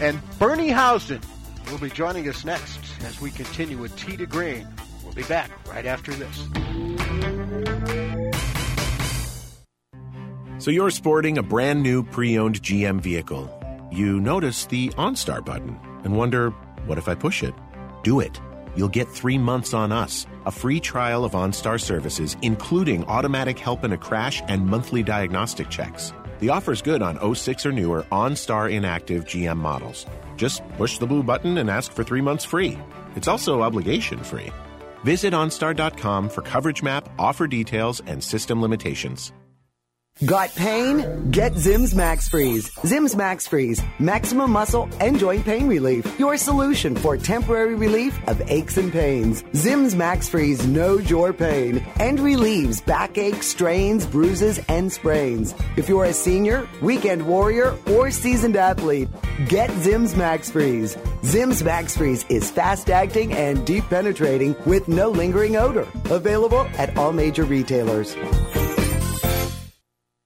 [0.00, 1.22] and Bernie Housden
[1.70, 4.66] will be joining us next as we continue with Tee to Green.
[5.04, 6.48] We'll be back right after this.
[10.58, 13.48] So you're sporting a brand new pre-owned GM vehicle.
[13.92, 16.50] You notice the OnStar button and wonder,
[16.86, 17.54] what if I push it?
[18.02, 18.40] Do it.
[18.76, 23.84] You'll get three months on us, a free trial of OnStar services, including automatic help
[23.84, 26.12] in a crash and monthly diagnostic checks.
[26.40, 30.06] The offer's good on 06 or newer OnStar inactive GM models.
[30.36, 32.78] Just push the blue button and ask for three months free.
[33.16, 34.52] It's also obligation free.
[35.04, 39.32] Visit OnStar.com for coverage map, offer details, and system limitations.
[40.26, 41.30] Got pain?
[41.30, 42.72] Get Zim's Max Freeze.
[42.84, 46.18] Zim's Max Freeze, maximum muscle and joint pain relief.
[46.18, 49.44] Your solution for temporary relief of aches and pains.
[49.54, 55.54] Zim's Max Freeze knows your pain and relieves backache, strains, bruises, and sprains.
[55.76, 59.08] If you're a senior, weekend warrior, or seasoned athlete,
[59.46, 60.96] get Zim's Max Freeze.
[61.22, 65.86] Zim's Max Freeze is fast acting and deep penetrating with no lingering odor.
[66.10, 68.16] Available at all major retailers.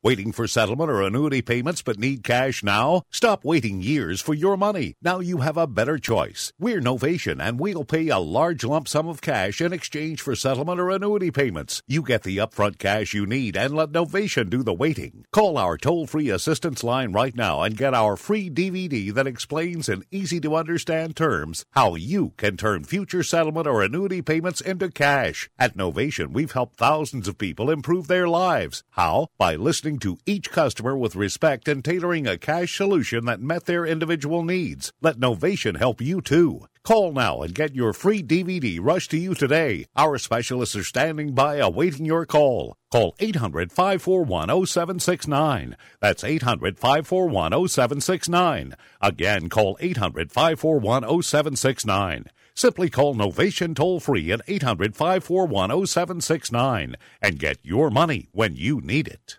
[0.05, 3.03] Waiting for settlement or annuity payments but need cash now?
[3.13, 4.97] Stop waiting years for your money.
[5.01, 6.53] Now you have a better choice.
[6.59, 10.81] We're Novation and we'll pay a large lump sum of cash in exchange for settlement
[10.81, 11.85] or annuity payments.
[11.87, 15.25] You get the upfront cash you need and let Novation do the waiting.
[15.31, 20.03] Call our toll-free assistance line right now and get our free DVD that explains in
[20.11, 25.49] easy to understand terms how you can turn future settlement or annuity payments into cash.
[25.61, 28.83] At Novation, we've helped thousands of people improve their lives.
[28.91, 29.29] How?
[29.39, 33.85] By listening to each customer with respect and tailoring a cash solution that met their
[33.87, 34.93] individual needs.
[35.01, 36.67] Let Novation help you too.
[36.85, 39.87] Call now and get your free DVD rushed to you today.
[39.95, 42.77] Our specialists are standing by awaiting your call.
[42.91, 45.77] Call 800 541 0769.
[46.01, 48.75] That's 800 541 0769.
[49.01, 52.27] Again, call 800 541 0769.
[52.55, 58.81] Simply call Novation toll free at 800 541 0769 and get your money when you
[58.81, 59.39] need it.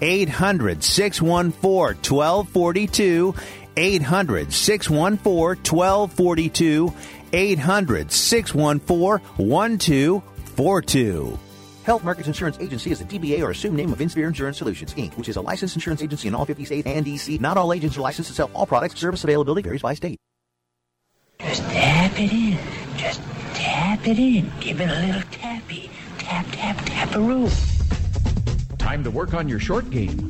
[0.00, 3.34] 800 614 1242.
[3.76, 6.94] 800 614 1242.
[7.32, 11.38] 800 614 1242.
[11.84, 15.16] Health Markets Insurance Agency is a DBA or assumed name of Insphere Insurance Solutions, Inc.,
[15.16, 17.38] which is a licensed insurance agency in all 50 states and D.C.
[17.38, 18.98] Not all agents are licensed to sell all products.
[18.98, 20.18] Service availability varies by state.
[21.38, 22.58] Just tap it in.
[22.96, 23.20] Just
[23.54, 24.50] tap it in.
[24.60, 25.88] Give it a little tappy.
[26.18, 27.48] Tap, tap, tap-a-roo.
[28.86, 30.28] Time to work on your short game.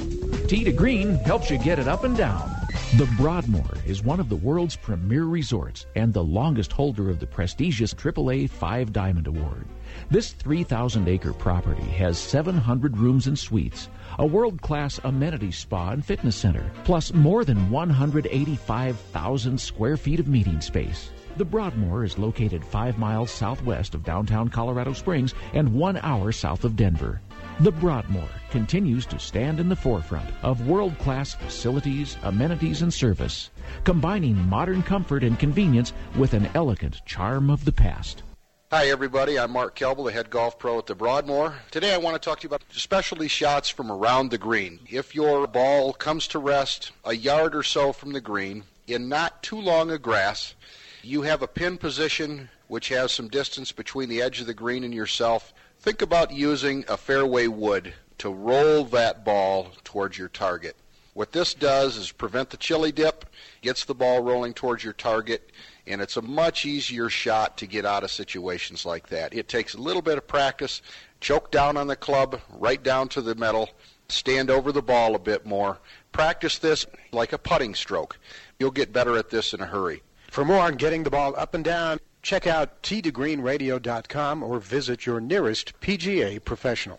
[0.48, 2.50] Tee to Green helps you get it up and down.
[2.96, 7.26] The Broadmoor is one of the world's premier resorts and the longest holder of the
[7.26, 9.66] prestigious AAA Five Diamond Award.
[10.10, 16.02] This 3,000 acre property has 700 rooms and suites, a world class amenity spa and
[16.02, 21.10] fitness center, plus more than 185,000 square feet of meeting space.
[21.36, 26.64] The Broadmoor is located five miles southwest of downtown Colorado Springs and one hour south
[26.64, 27.20] of Denver.
[27.58, 33.48] The Broadmoor continues to stand in the forefront of world class facilities, amenities, and service,
[33.82, 38.22] combining modern comfort and convenience with an elegant charm of the past.
[38.70, 39.38] Hi, everybody.
[39.38, 41.54] I'm Mark Kelble, the head golf pro at the Broadmoor.
[41.70, 44.80] Today I want to talk to you about specialty shots from around the green.
[44.90, 49.42] If your ball comes to rest a yard or so from the green in not
[49.42, 50.54] too long a grass,
[51.02, 54.84] you have a pin position which has some distance between the edge of the green
[54.84, 55.54] and yourself
[55.86, 60.74] Think about using a fairway wood to roll that ball towards your target.
[61.14, 63.24] What this does is prevent the chili dip,
[63.62, 65.52] gets the ball rolling towards your target,
[65.86, 69.32] and it's a much easier shot to get out of situations like that.
[69.32, 70.82] It takes a little bit of practice.
[71.20, 73.70] Choke down on the club, right down to the metal,
[74.08, 75.78] stand over the ball a bit more.
[76.10, 78.18] Practice this like a putting stroke.
[78.58, 80.02] You'll get better at this in a hurry.
[80.32, 85.20] For more on getting the ball up and down, Check out teetogreenradio.com or visit your
[85.20, 86.98] nearest PGA professional.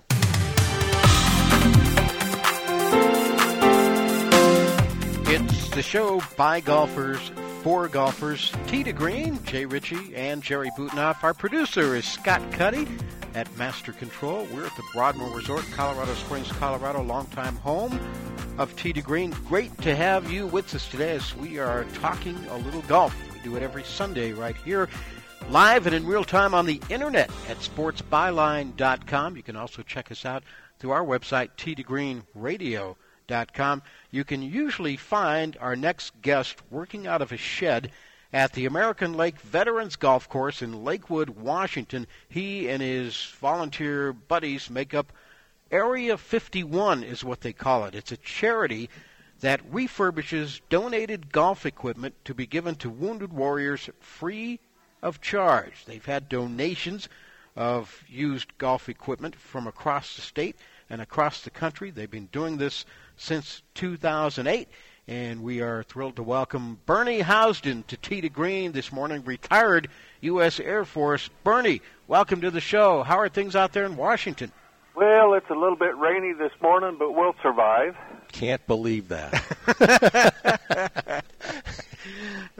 [5.29, 7.29] It's the show by golfers
[7.61, 8.53] for golfers.
[8.67, 11.21] To Green, Jay Ritchie, and Jerry Butenoff.
[11.25, 12.87] Our producer is Scott Cuddy
[13.35, 14.47] at Master Control.
[14.53, 17.99] We're at the Broadmoor Resort, Colorado Springs, Colorado, longtime home
[18.57, 19.31] of to Green.
[19.45, 23.13] Great to have you with us today as we are talking a little golf.
[23.33, 24.87] We do it every Sunday right here
[25.49, 29.35] live and in real time on the internet at sportsbyline.com.
[29.35, 30.43] You can also check us out
[30.79, 33.81] through our website, teetogreenradio.com.
[34.11, 37.91] You can usually find our next guest working out of a shed
[38.33, 42.07] at the American Lake Veterans Golf Course in Lakewood, Washington.
[42.27, 45.13] He and his volunteer buddies make up
[45.71, 47.95] Area 51 is what they call it.
[47.95, 48.89] It's a charity
[49.41, 54.59] that refurbishes donated golf equipment to be given to wounded warriors free
[55.01, 55.85] of charge.
[55.85, 57.09] They've had donations
[57.55, 60.55] of used golf equipment from across the state
[60.89, 61.91] and across the country.
[61.91, 62.85] They've been doing this
[63.15, 64.67] since 2008,
[65.07, 69.89] and we are thrilled to welcome Bernie Housden to Tee to Green this morning, retired
[70.21, 70.59] U.S.
[70.59, 71.29] Air Force.
[71.43, 73.03] Bernie, welcome to the show.
[73.03, 74.51] How are things out there in Washington?
[74.95, 77.95] Well, it's a little bit rainy this morning, but we'll survive.
[78.31, 79.33] Can't believe that.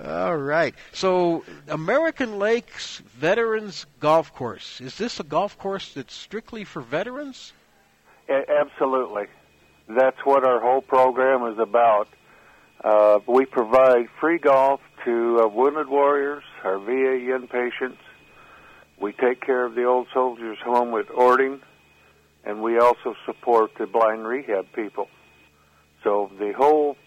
[0.03, 0.75] All right.
[0.93, 4.81] So, American Lakes Veterans Golf Course.
[4.81, 7.53] Is this a golf course that's strictly for veterans?
[8.29, 9.27] Absolutely.
[9.87, 12.09] That's what our whole program is about.
[12.83, 17.97] Uh, we provide free golf to uh, wounded warriors, our VA inpatients.
[18.99, 21.61] We take care of the old soldiers home with Orting,
[22.43, 25.09] and we also support the blind rehab people.
[26.03, 26.97] So the whole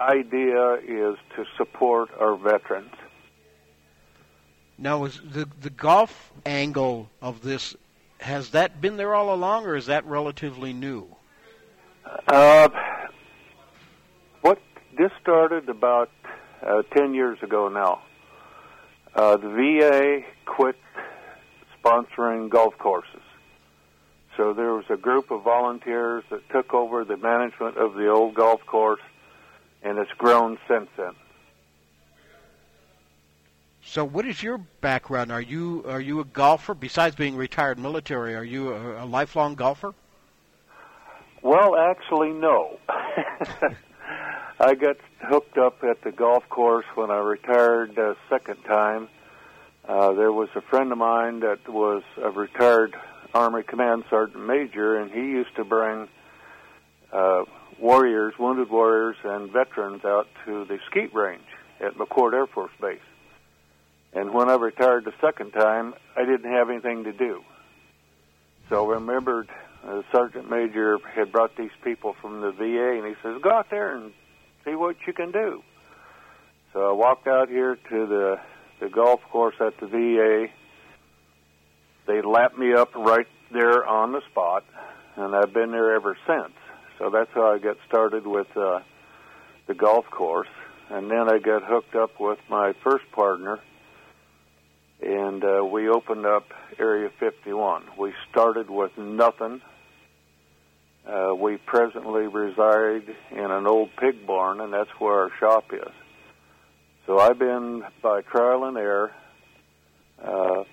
[0.00, 2.92] idea is to support our veterans.
[4.78, 7.76] Now, is the the golf angle of this
[8.18, 11.06] has that been there all along, or is that relatively new?
[12.26, 12.68] Uh,
[14.40, 14.58] what
[14.96, 16.10] this started about
[16.62, 18.02] uh, ten years ago now.
[19.14, 20.76] Uh, the VA quit
[21.82, 23.20] sponsoring golf courses.
[24.36, 28.34] So there was a group of volunteers that took over the management of the old
[28.34, 29.00] golf course
[29.82, 31.12] and it's grown since then.
[33.82, 35.32] So, what is your background?
[35.32, 36.74] Are you are you a golfer?
[36.74, 39.94] Besides being retired military, are you a, a lifelong golfer?
[41.42, 42.78] Well, actually, no.
[44.60, 49.08] I got hooked up at the golf course when I retired uh, second time.
[49.88, 52.94] Uh, there was a friend of mine that was a retired
[53.32, 56.08] Army Command Sergeant Major, and he used to bring
[57.12, 57.44] uh,
[57.80, 61.46] warriors, wounded warriors, and veterans out to the skeet range
[61.80, 63.00] at McChord Air Force Base.
[64.12, 67.42] And when I retired the second time, I didn't have anything to do.
[68.68, 69.48] So I remembered
[69.84, 73.50] uh, the sergeant major had brought these people from the VA, and he says, "Go
[73.50, 74.12] out there and
[74.64, 75.62] see what you can do."
[76.72, 78.40] So I walked out here to the
[78.80, 80.48] the golf course at the VA.
[82.06, 84.64] They lapped me up right there on the spot,
[85.16, 86.54] and I've been there ever since.
[87.00, 88.80] So that's how I got started with uh,
[89.66, 90.50] the golf course.
[90.90, 93.58] And then I got hooked up with my first partner,
[95.00, 97.84] and uh, we opened up Area 51.
[97.96, 99.62] We started with nothing.
[101.06, 105.92] Uh, we presently reside in an old pig barn, and that's where our shop is.
[107.06, 109.12] So I've been by trial and error,
[110.22, 110.64] uh,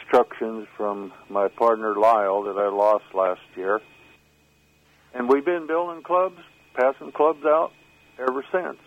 [0.00, 3.80] instructions from my partner Lyle that I lost last year
[5.18, 6.38] and we've been building clubs,
[6.74, 7.72] passing clubs out
[8.18, 8.78] ever since.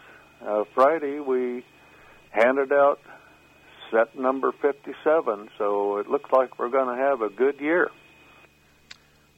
[0.42, 1.64] Uh, Friday we
[2.32, 3.00] handed out
[3.92, 7.92] set number 57, so it looks like we're going to have a good year.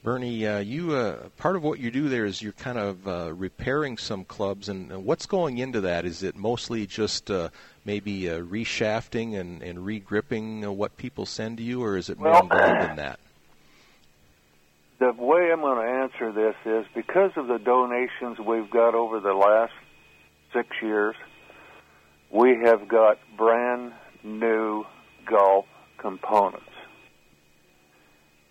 [0.04, 3.32] Bernie, uh, you uh, part of what you do there is you're kind of uh,
[3.32, 6.04] repairing some clubs, and, and what's going into that?
[6.04, 7.48] Is it mostly just uh,
[7.84, 12.18] maybe uh, reshafting and, and regripping uh, what people send to you, or is it
[12.18, 13.18] more Well, involved than that?
[15.00, 19.18] The way I'm going to answer this is because of the donations we've got over
[19.20, 19.72] the last
[20.52, 21.16] six years,
[22.30, 23.92] we have got brand
[24.22, 24.84] new
[25.28, 25.66] golf
[25.98, 26.64] components.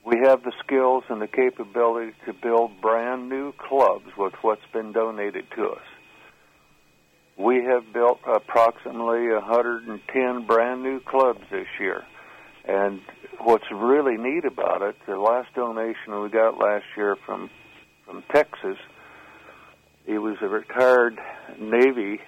[0.05, 4.91] We have the skills and the capability to build brand new clubs with what's been
[4.91, 5.85] donated to us.
[7.37, 12.03] We have built approximately 110 brand new clubs this year.
[12.65, 12.99] And
[13.39, 17.49] what's really neat about it, the last donation we got last year from
[18.05, 18.77] from Texas,
[20.05, 21.17] he was a retired
[21.59, 22.19] Navy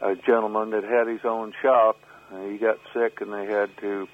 [0.00, 2.00] uh, gentleman that had his own shop.
[2.32, 4.08] Uh, he got sick and they had to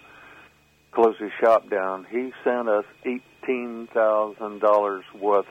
[0.92, 2.06] close his shop down.
[2.10, 5.46] He sent us eighteen thousand dollars worth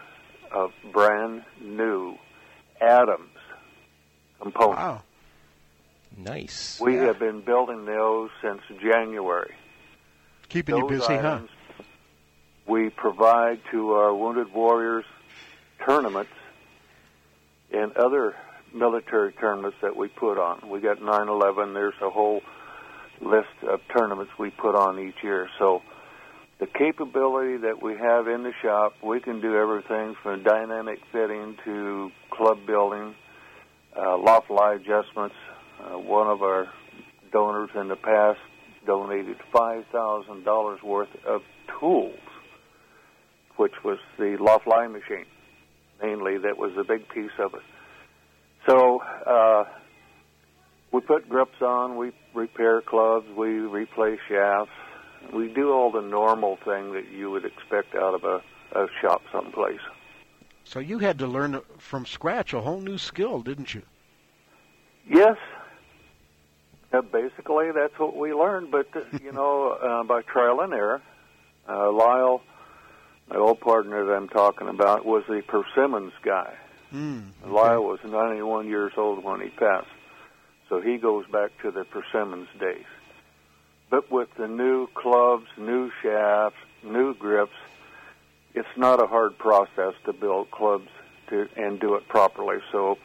[0.52, 2.18] of brand new
[2.80, 3.30] Adams
[4.40, 4.80] components.
[4.80, 5.02] Wow.
[6.18, 6.80] Nice.
[6.80, 9.54] We have been building those since January.
[10.50, 11.42] Keeping you Those busy, huh?
[12.68, 15.06] We provide to our Wounded Warriors
[15.86, 16.32] tournaments
[17.72, 18.36] and other
[18.74, 20.70] military tournaments that we put on.
[20.70, 21.74] We got 9/11.
[21.74, 22.42] There's a whole
[23.22, 25.50] list of tournaments we put on each year.
[25.60, 25.82] So
[26.60, 31.58] the capability that we have in the shop, we can do everything from dynamic fitting
[31.66, 33.16] to club building,
[33.96, 35.36] uh, loft lie adjustments.
[35.80, 36.68] Uh, one of our
[37.32, 38.40] donors in the past
[38.88, 41.42] donated five thousand dollars worth of
[41.80, 42.18] tools,
[43.58, 45.26] which was the loft lie machine,
[46.02, 46.40] mainly.
[46.40, 47.62] That was a big piece of it.
[48.68, 49.66] So uh,
[50.92, 54.72] we put grips on, we repair clubs, we replace shafts,
[55.34, 58.42] we do all the normal thing that you would expect out of a,
[58.80, 59.80] a shop someplace.
[60.64, 63.84] So you had to learn from scratch a whole new skill, didn't you?
[65.10, 65.38] Yes.
[66.92, 68.72] Uh, basically, that's what we learned.
[68.72, 71.02] But uh, you know, uh, by trial and error,
[71.68, 72.42] uh, Lyle,
[73.30, 76.54] my old partner that I'm talking about, was the persimmons guy.
[76.94, 79.88] Mm, Lyle was 91 years old when he passed,
[80.70, 82.86] so he goes back to the persimmons days.
[83.90, 87.56] But with the new clubs, new shafts, new grips,
[88.54, 90.88] it's not a hard process to build clubs
[91.30, 92.58] to and do it properly.
[92.72, 92.98] So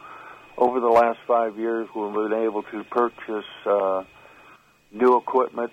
[0.57, 4.03] over the last five years, we've been able to purchase uh,
[4.91, 5.71] new equipment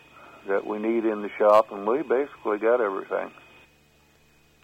[0.49, 3.31] that we need in the shop, and we basically got everything.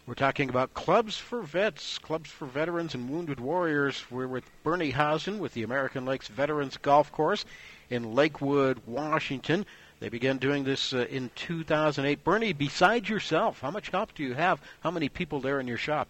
[0.07, 4.05] We're talking about clubs for vets, clubs for veterans and wounded warriors.
[4.09, 7.45] We're with Bernie Housden with the American Lakes Veterans Golf Course
[7.91, 9.67] in Lakewood, Washington.
[9.99, 12.23] They began doing this uh, in 2008.
[12.23, 14.61] Bernie, besides yourself, how much help do you have?
[14.81, 16.09] How many people there in your shop?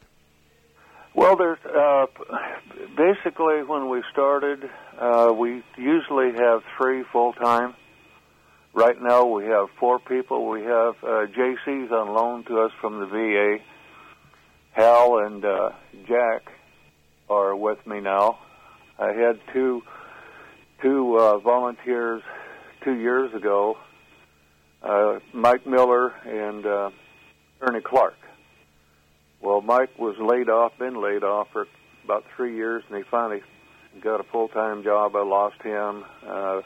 [1.17, 2.07] Well, there's uh,
[2.95, 4.69] basically when we started,
[5.01, 7.75] uh, we usually have three full time.
[8.75, 10.47] Right now, we have four people.
[10.47, 13.65] We have uh, JC's on loan to us from the VA.
[14.73, 15.71] Hal and uh,
[16.07, 16.53] Jack
[17.31, 18.39] are with me now.
[18.99, 19.83] I had two
[20.83, 22.23] two uh, volunteers
[22.85, 23.79] two years ago,
[24.83, 26.91] uh, Mike Miller and uh,
[27.63, 28.17] Ernie Clark.
[29.47, 31.69] Well, Mike was laid off, been laid off for
[32.03, 33.43] about three years, and he finally
[34.01, 35.15] got a full time job.
[35.15, 36.63] I lost him, uh,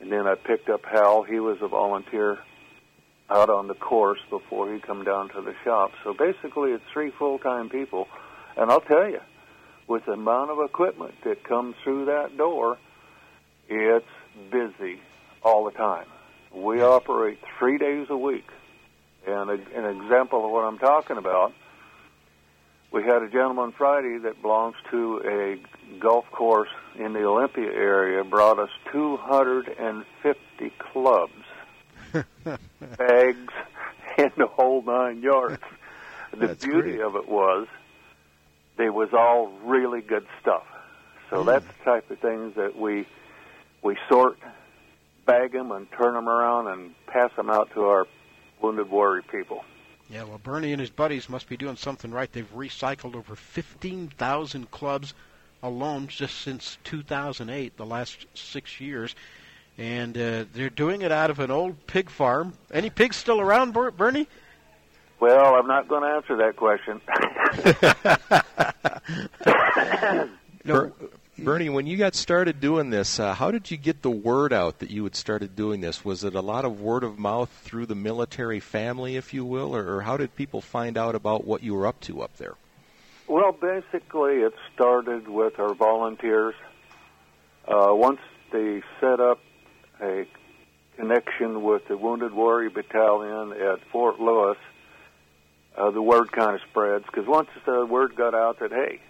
[0.00, 1.22] and then I picked up Hal.
[1.22, 2.40] He was a volunteer
[3.30, 5.92] out on the course before he come down to the shop.
[6.02, 8.08] So basically, it's three full time people,
[8.56, 9.20] and I'll tell you,
[9.86, 12.78] with the amount of equipment that comes through that door,
[13.68, 14.04] it's
[14.50, 14.98] busy
[15.40, 16.06] all the time.
[16.52, 18.48] We operate three days a week.
[19.24, 21.52] And a, an example of what I'm talking about,
[22.96, 28.24] we had a gentleman Friday that belongs to a golf course in the Olympia area,
[28.24, 31.32] brought us 250 clubs,
[32.96, 33.52] bags,
[34.16, 35.62] and the whole nine yards.
[36.30, 37.00] The That's beauty great.
[37.02, 37.68] of it was
[38.78, 40.64] they was all really good stuff.
[41.28, 41.46] So Mm.
[41.46, 43.06] that's the type of things that we
[43.82, 44.38] we sort,
[45.26, 48.06] bag them, and turn them around and pass them out to our
[48.62, 49.64] wounded warrior people.
[50.08, 52.30] Yeah, well, Bernie and his buddies must be doing something right.
[52.30, 55.14] They've recycled over 15,000 clubs
[55.62, 59.14] alone just since 2008, the last six years.
[59.78, 62.54] And uh, they're doing it out of an old pig farm.
[62.72, 64.28] Any pigs still around, Ber- Bernie?
[65.18, 67.00] Well, I'm not going to answer that question.
[70.66, 70.90] No,
[71.38, 74.78] Bernie, when you got started doing this, uh, how did you get the word out
[74.78, 76.02] that you had started doing this?
[76.02, 79.76] Was it a lot of word of mouth through the military family, if you will,
[79.76, 82.54] or, or how did people find out about what you were up to up there?
[83.28, 86.54] Well, basically, it started with our volunteers.
[87.68, 88.20] Uh, once
[88.50, 89.40] they set up
[90.00, 90.26] a
[90.96, 94.56] connection with the Wounded Warrior Battalion at Fort Lewis,
[95.76, 99.00] uh, the word kind of spreads because once the word got out that hey,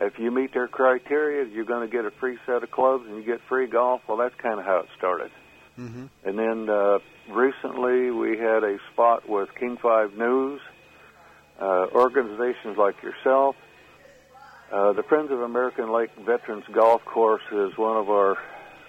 [0.00, 3.16] if you meet their criteria, you're going to get a free set of clubs and
[3.16, 4.02] you get free golf.
[4.06, 5.30] Well, that's kind of how it started.
[5.78, 6.06] Mm-hmm.
[6.24, 6.98] And then uh,
[7.30, 10.60] recently we had a spot with King Five News,
[11.60, 13.56] uh, organizations like yourself.
[14.72, 18.36] Uh, the Friends of American Lake Veterans Golf Course is one of our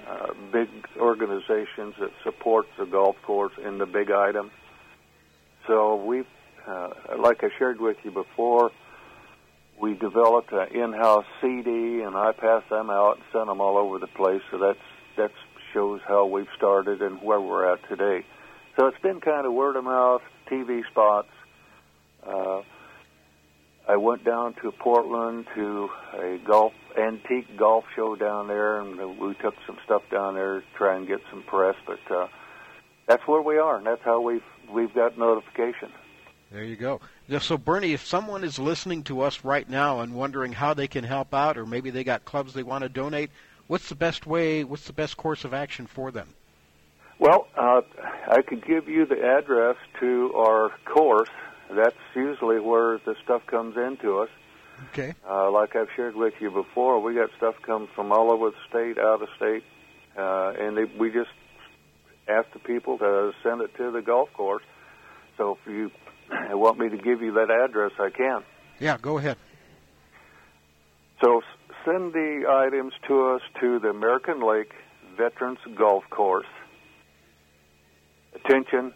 [0.08, 4.52] uh, big organizations that supports the golf course in the big item.
[5.68, 6.24] So we,
[6.68, 8.72] uh, like I shared with you before,
[9.80, 13.98] we developed an in-house CD, and I pass them out and send them all over
[13.98, 14.42] the place.
[14.52, 14.80] So that's
[15.18, 15.32] that
[15.74, 18.26] shows how we've started and where we're at today.
[18.78, 21.30] So it's been kind of word of mouth, TV spots.
[22.26, 22.62] Uh,
[23.88, 29.34] I went down to Portland to a golf antique golf show down there, and we
[29.36, 31.76] took some stuff down there to try and get some press.
[31.86, 32.28] But uh,
[33.08, 35.90] that's where we are, and that's how we've we've got notification.
[36.52, 37.00] There you go.
[37.40, 41.04] So, Bernie, if someone is listening to us right now and wondering how they can
[41.04, 43.30] help out, or maybe they got clubs they want to donate,
[43.68, 44.64] what's the best way?
[44.64, 46.34] What's the best course of action for them?
[47.20, 47.82] Well, uh,
[48.28, 51.30] I could give you the address to our course.
[51.70, 54.30] That's usually where the stuff comes into us.
[54.92, 55.14] Okay.
[55.30, 58.56] Uh, like I've shared with you before, we got stuff come from all over the
[58.70, 59.64] state, out of state,
[60.18, 61.30] uh, and they, we just
[62.28, 64.64] ask the people to send it to the golf course.
[65.38, 65.92] So if you
[66.54, 68.44] want me to give you that address, I can.
[68.80, 69.38] Yeah, go ahead.
[71.22, 71.42] So
[71.86, 74.72] send the items to us to the American Lake
[75.18, 76.46] Veterans Golf Course.
[78.36, 78.94] Attention,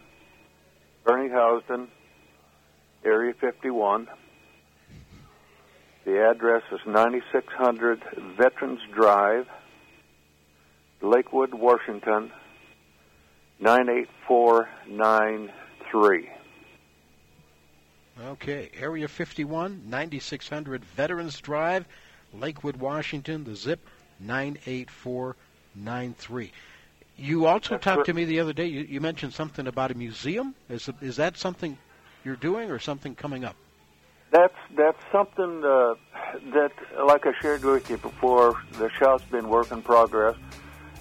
[1.04, 1.88] Bernie Housden,
[3.04, 4.08] Area 51.
[6.04, 8.02] The address is 9600
[8.36, 9.46] Veterans Drive,
[11.02, 12.30] Lakewood, Washington,
[13.60, 16.30] 98493.
[18.22, 21.84] Okay, Area 51, 9600 Veterans Drive,
[22.32, 23.80] Lakewood, Washington, the zip
[24.20, 26.52] 98493.
[27.16, 28.06] You also That's talked right.
[28.06, 28.66] to me the other day.
[28.66, 30.54] You, you mentioned something about a museum.
[30.68, 31.76] Is is that something
[32.24, 33.56] you're doing or something coming up?
[34.30, 35.94] That's that's something uh,
[36.52, 36.72] that,
[37.04, 40.36] like I shared with you before, the shop's been work in progress,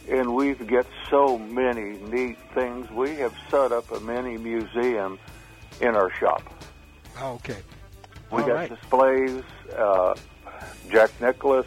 [0.09, 2.91] and we've got so many neat things.
[2.91, 5.18] We have set up a mini museum
[5.82, 6.53] in our shop.
[7.20, 7.57] Oh, okay.
[8.32, 8.70] We All got right.
[8.70, 9.43] displays.
[9.78, 10.16] Uh,
[10.89, 11.66] Jack Nicklaus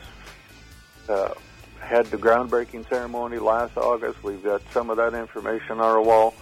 [1.08, 1.34] uh,
[1.80, 4.22] had the groundbreaking ceremony last August.
[4.22, 6.34] We've got some of that information on our wall.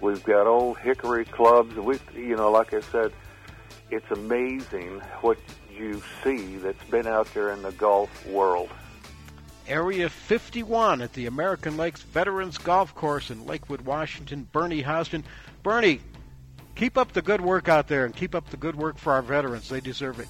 [0.00, 1.74] We've got old hickory clubs.
[1.76, 3.12] We, you know, like I said,
[3.90, 5.38] it's amazing what
[5.72, 8.70] you see that's been out there in the golf world.
[9.66, 14.46] Area 51 at the American Lakes Veterans Golf Course in Lakewood, Washington.
[14.52, 15.24] Bernie Housden.
[15.62, 16.00] Bernie,
[16.74, 19.22] keep up the good work out there and keep up the good work for our
[19.22, 19.68] veterans.
[19.68, 20.28] They deserve it.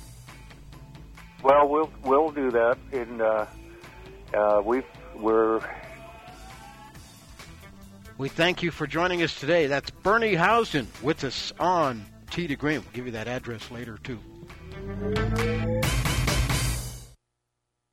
[1.42, 3.46] Well, we'll we'll do that, and uh,
[4.32, 4.82] uh, we
[5.14, 5.60] we're
[8.16, 9.66] We thank you for joining us today.
[9.66, 12.80] That's Bernie Housden with us on Tee to Green.
[12.80, 14.20] We'll give you that address later, too.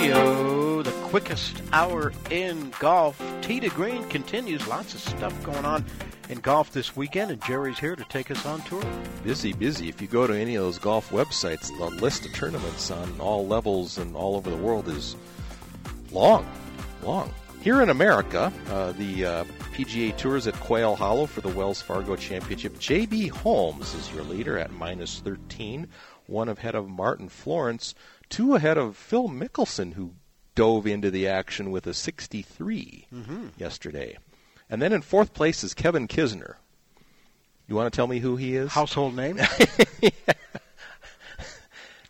[0.00, 3.20] Radio, the quickest hour in golf.
[3.42, 4.66] To Green continues.
[4.66, 5.84] Lots of stuff going on
[6.30, 8.82] in golf this weekend, and Jerry's here to take us on tour.
[9.22, 9.90] Busy, busy.
[9.90, 13.46] If you go to any of those golf websites, the list of tournaments on all
[13.46, 15.16] levels and all over the world is
[16.10, 16.50] long,
[17.02, 17.30] long.
[17.60, 19.44] Here in America, uh, the uh,
[19.74, 22.78] PGA Tour is at Quail Hollow for the Wells Fargo Championship.
[22.78, 23.26] J.B.
[23.28, 25.88] Holmes is your leader at minus 13,
[26.24, 27.94] one ahead of Martin Flores,
[28.30, 30.12] two ahead of Phil Mickelson, who
[30.54, 33.46] dove into the action with a 63 Mm-hmm.
[33.58, 34.16] yesterday.
[34.70, 36.54] And then in fourth place is Kevin Kisner.
[37.68, 38.72] You want to tell me who he is?
[38.72, 39.38] Household name?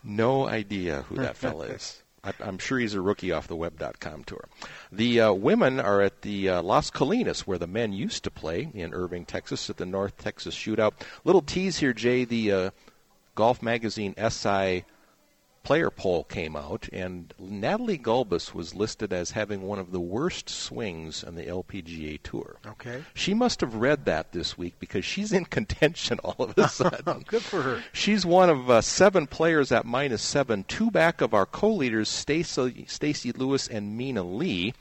[0.04, 2.02] no idea who that fella is.
[2.22, 4.44] I, I'm sure he's a rookie off the web.com tour.
[4.92, 8.70] The uh, women are at the uh, Las Colinas, where the men used to play
[8.74, 10.92] in Irving, Texas, at the North Texas Shootout.
[11.24, 12.24] Little tease here, Jay.
[12.24, 12.70] The uh,
[13.34, 14.84] Golf Magazine SI
[15.62, 20.48] player poll came out, and Natalie Gulbis was listed as having one of the worst
[20.48, 22.56] swings on the LPGA Tour.
[22.66, 23.02] Okay.
[23.14, 27.24] She must have read that this week because she's in contention all of a sudden.
[27.26, 27.82] Good for her.
[27.92, 32.84] She's one of uh, seven players at minus seven, two back of our co-leaders Stacy
[32.88, 34.74] Stacy Lewis and Meena Lee,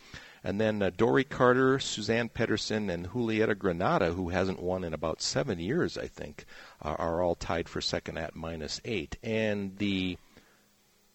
[0.44, 5.22] and then uh, Dori Carter, Suzann Pettersen, and Julieta Granada, who hasn't won in about
[5.22, 6.46] seven years, I think,
[6.82, 9.18] uh, are all tied for second at minus eight.
[9.22, 10.18] And the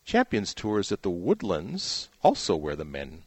[0.05, 3.23] Champions Tour is at the Woodlands, also where the men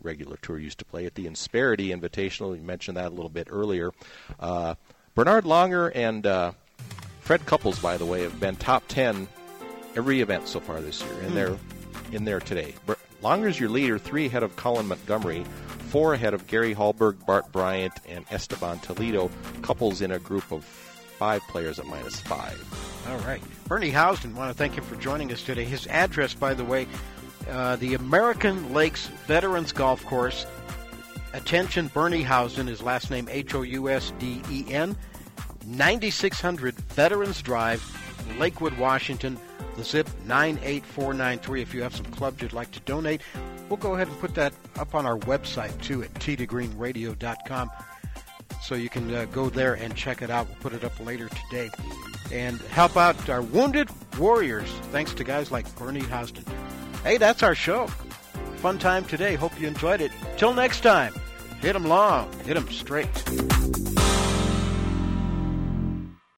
[0.00, 2.56] regular tour used to play at the Insperity Invitational.
[2.56, 3.92] You mentioned that a little bit earlier.
[4.40, 4.74] Uh,
[5.14, 6.52] Bernhard Langer and uh,
[7.20, 9.28] Fred Couples, by the way, have been top ten
[9.96, 11.34] every event so far this year, and Hmm.
[11.34, 11.56] they're
[12.12, 12.74] in there today.
[13.22, 15.44] Langer's your leader, three ahead of Colin Montgomerie,
[15.90, 19.30] four ahead of Gary Hallberg, Bart Bryant, and Esteban Toledo.
[19.62, 20.64] Couples in a group of
[21.18, 22.62] five players at minus five.
[23.08, 23.42] All right.
[23.66, 25.64] Bernie Housden, want to thank him for joining us today.
[25.64, 26.86] His address, by the way,
[27.50, 30.46] uh, the American Lakes Veterans Golf Course.
[31.34, 34.96] Attention, Bernie Housden, his last name H O U S D E N,
[35.66, 37.82] 9600 Veterans Drive,
[38.38, 39.38] Lakewood, Washington.
[39.76, 41.62] The zip 98493.
[41.62, 43.20] If you have some clubs you'd like to donate,
[43.68, 47.70] we'll go ahead and put that up on our website too at teetogreenradio.com
[48.62, 50.46] so you can uh, go there and check it out.
[50.46, 51.70] We'll put it up later today
[52.32, 53.88] and help out our wounded
[54.18, 54.68] warriors.
[54.92, 56.44] Thanks to guys like Bernie Housden.
[57.02, 57.86] Hey, that's our show.
[58.56, 59.34] Fun time today.
[59.34, 60.10] Hope you enjoyed it.
[60.36, 61.14] Till next time,
[61.60, 63.08] hit 'em long, hit 'em straight.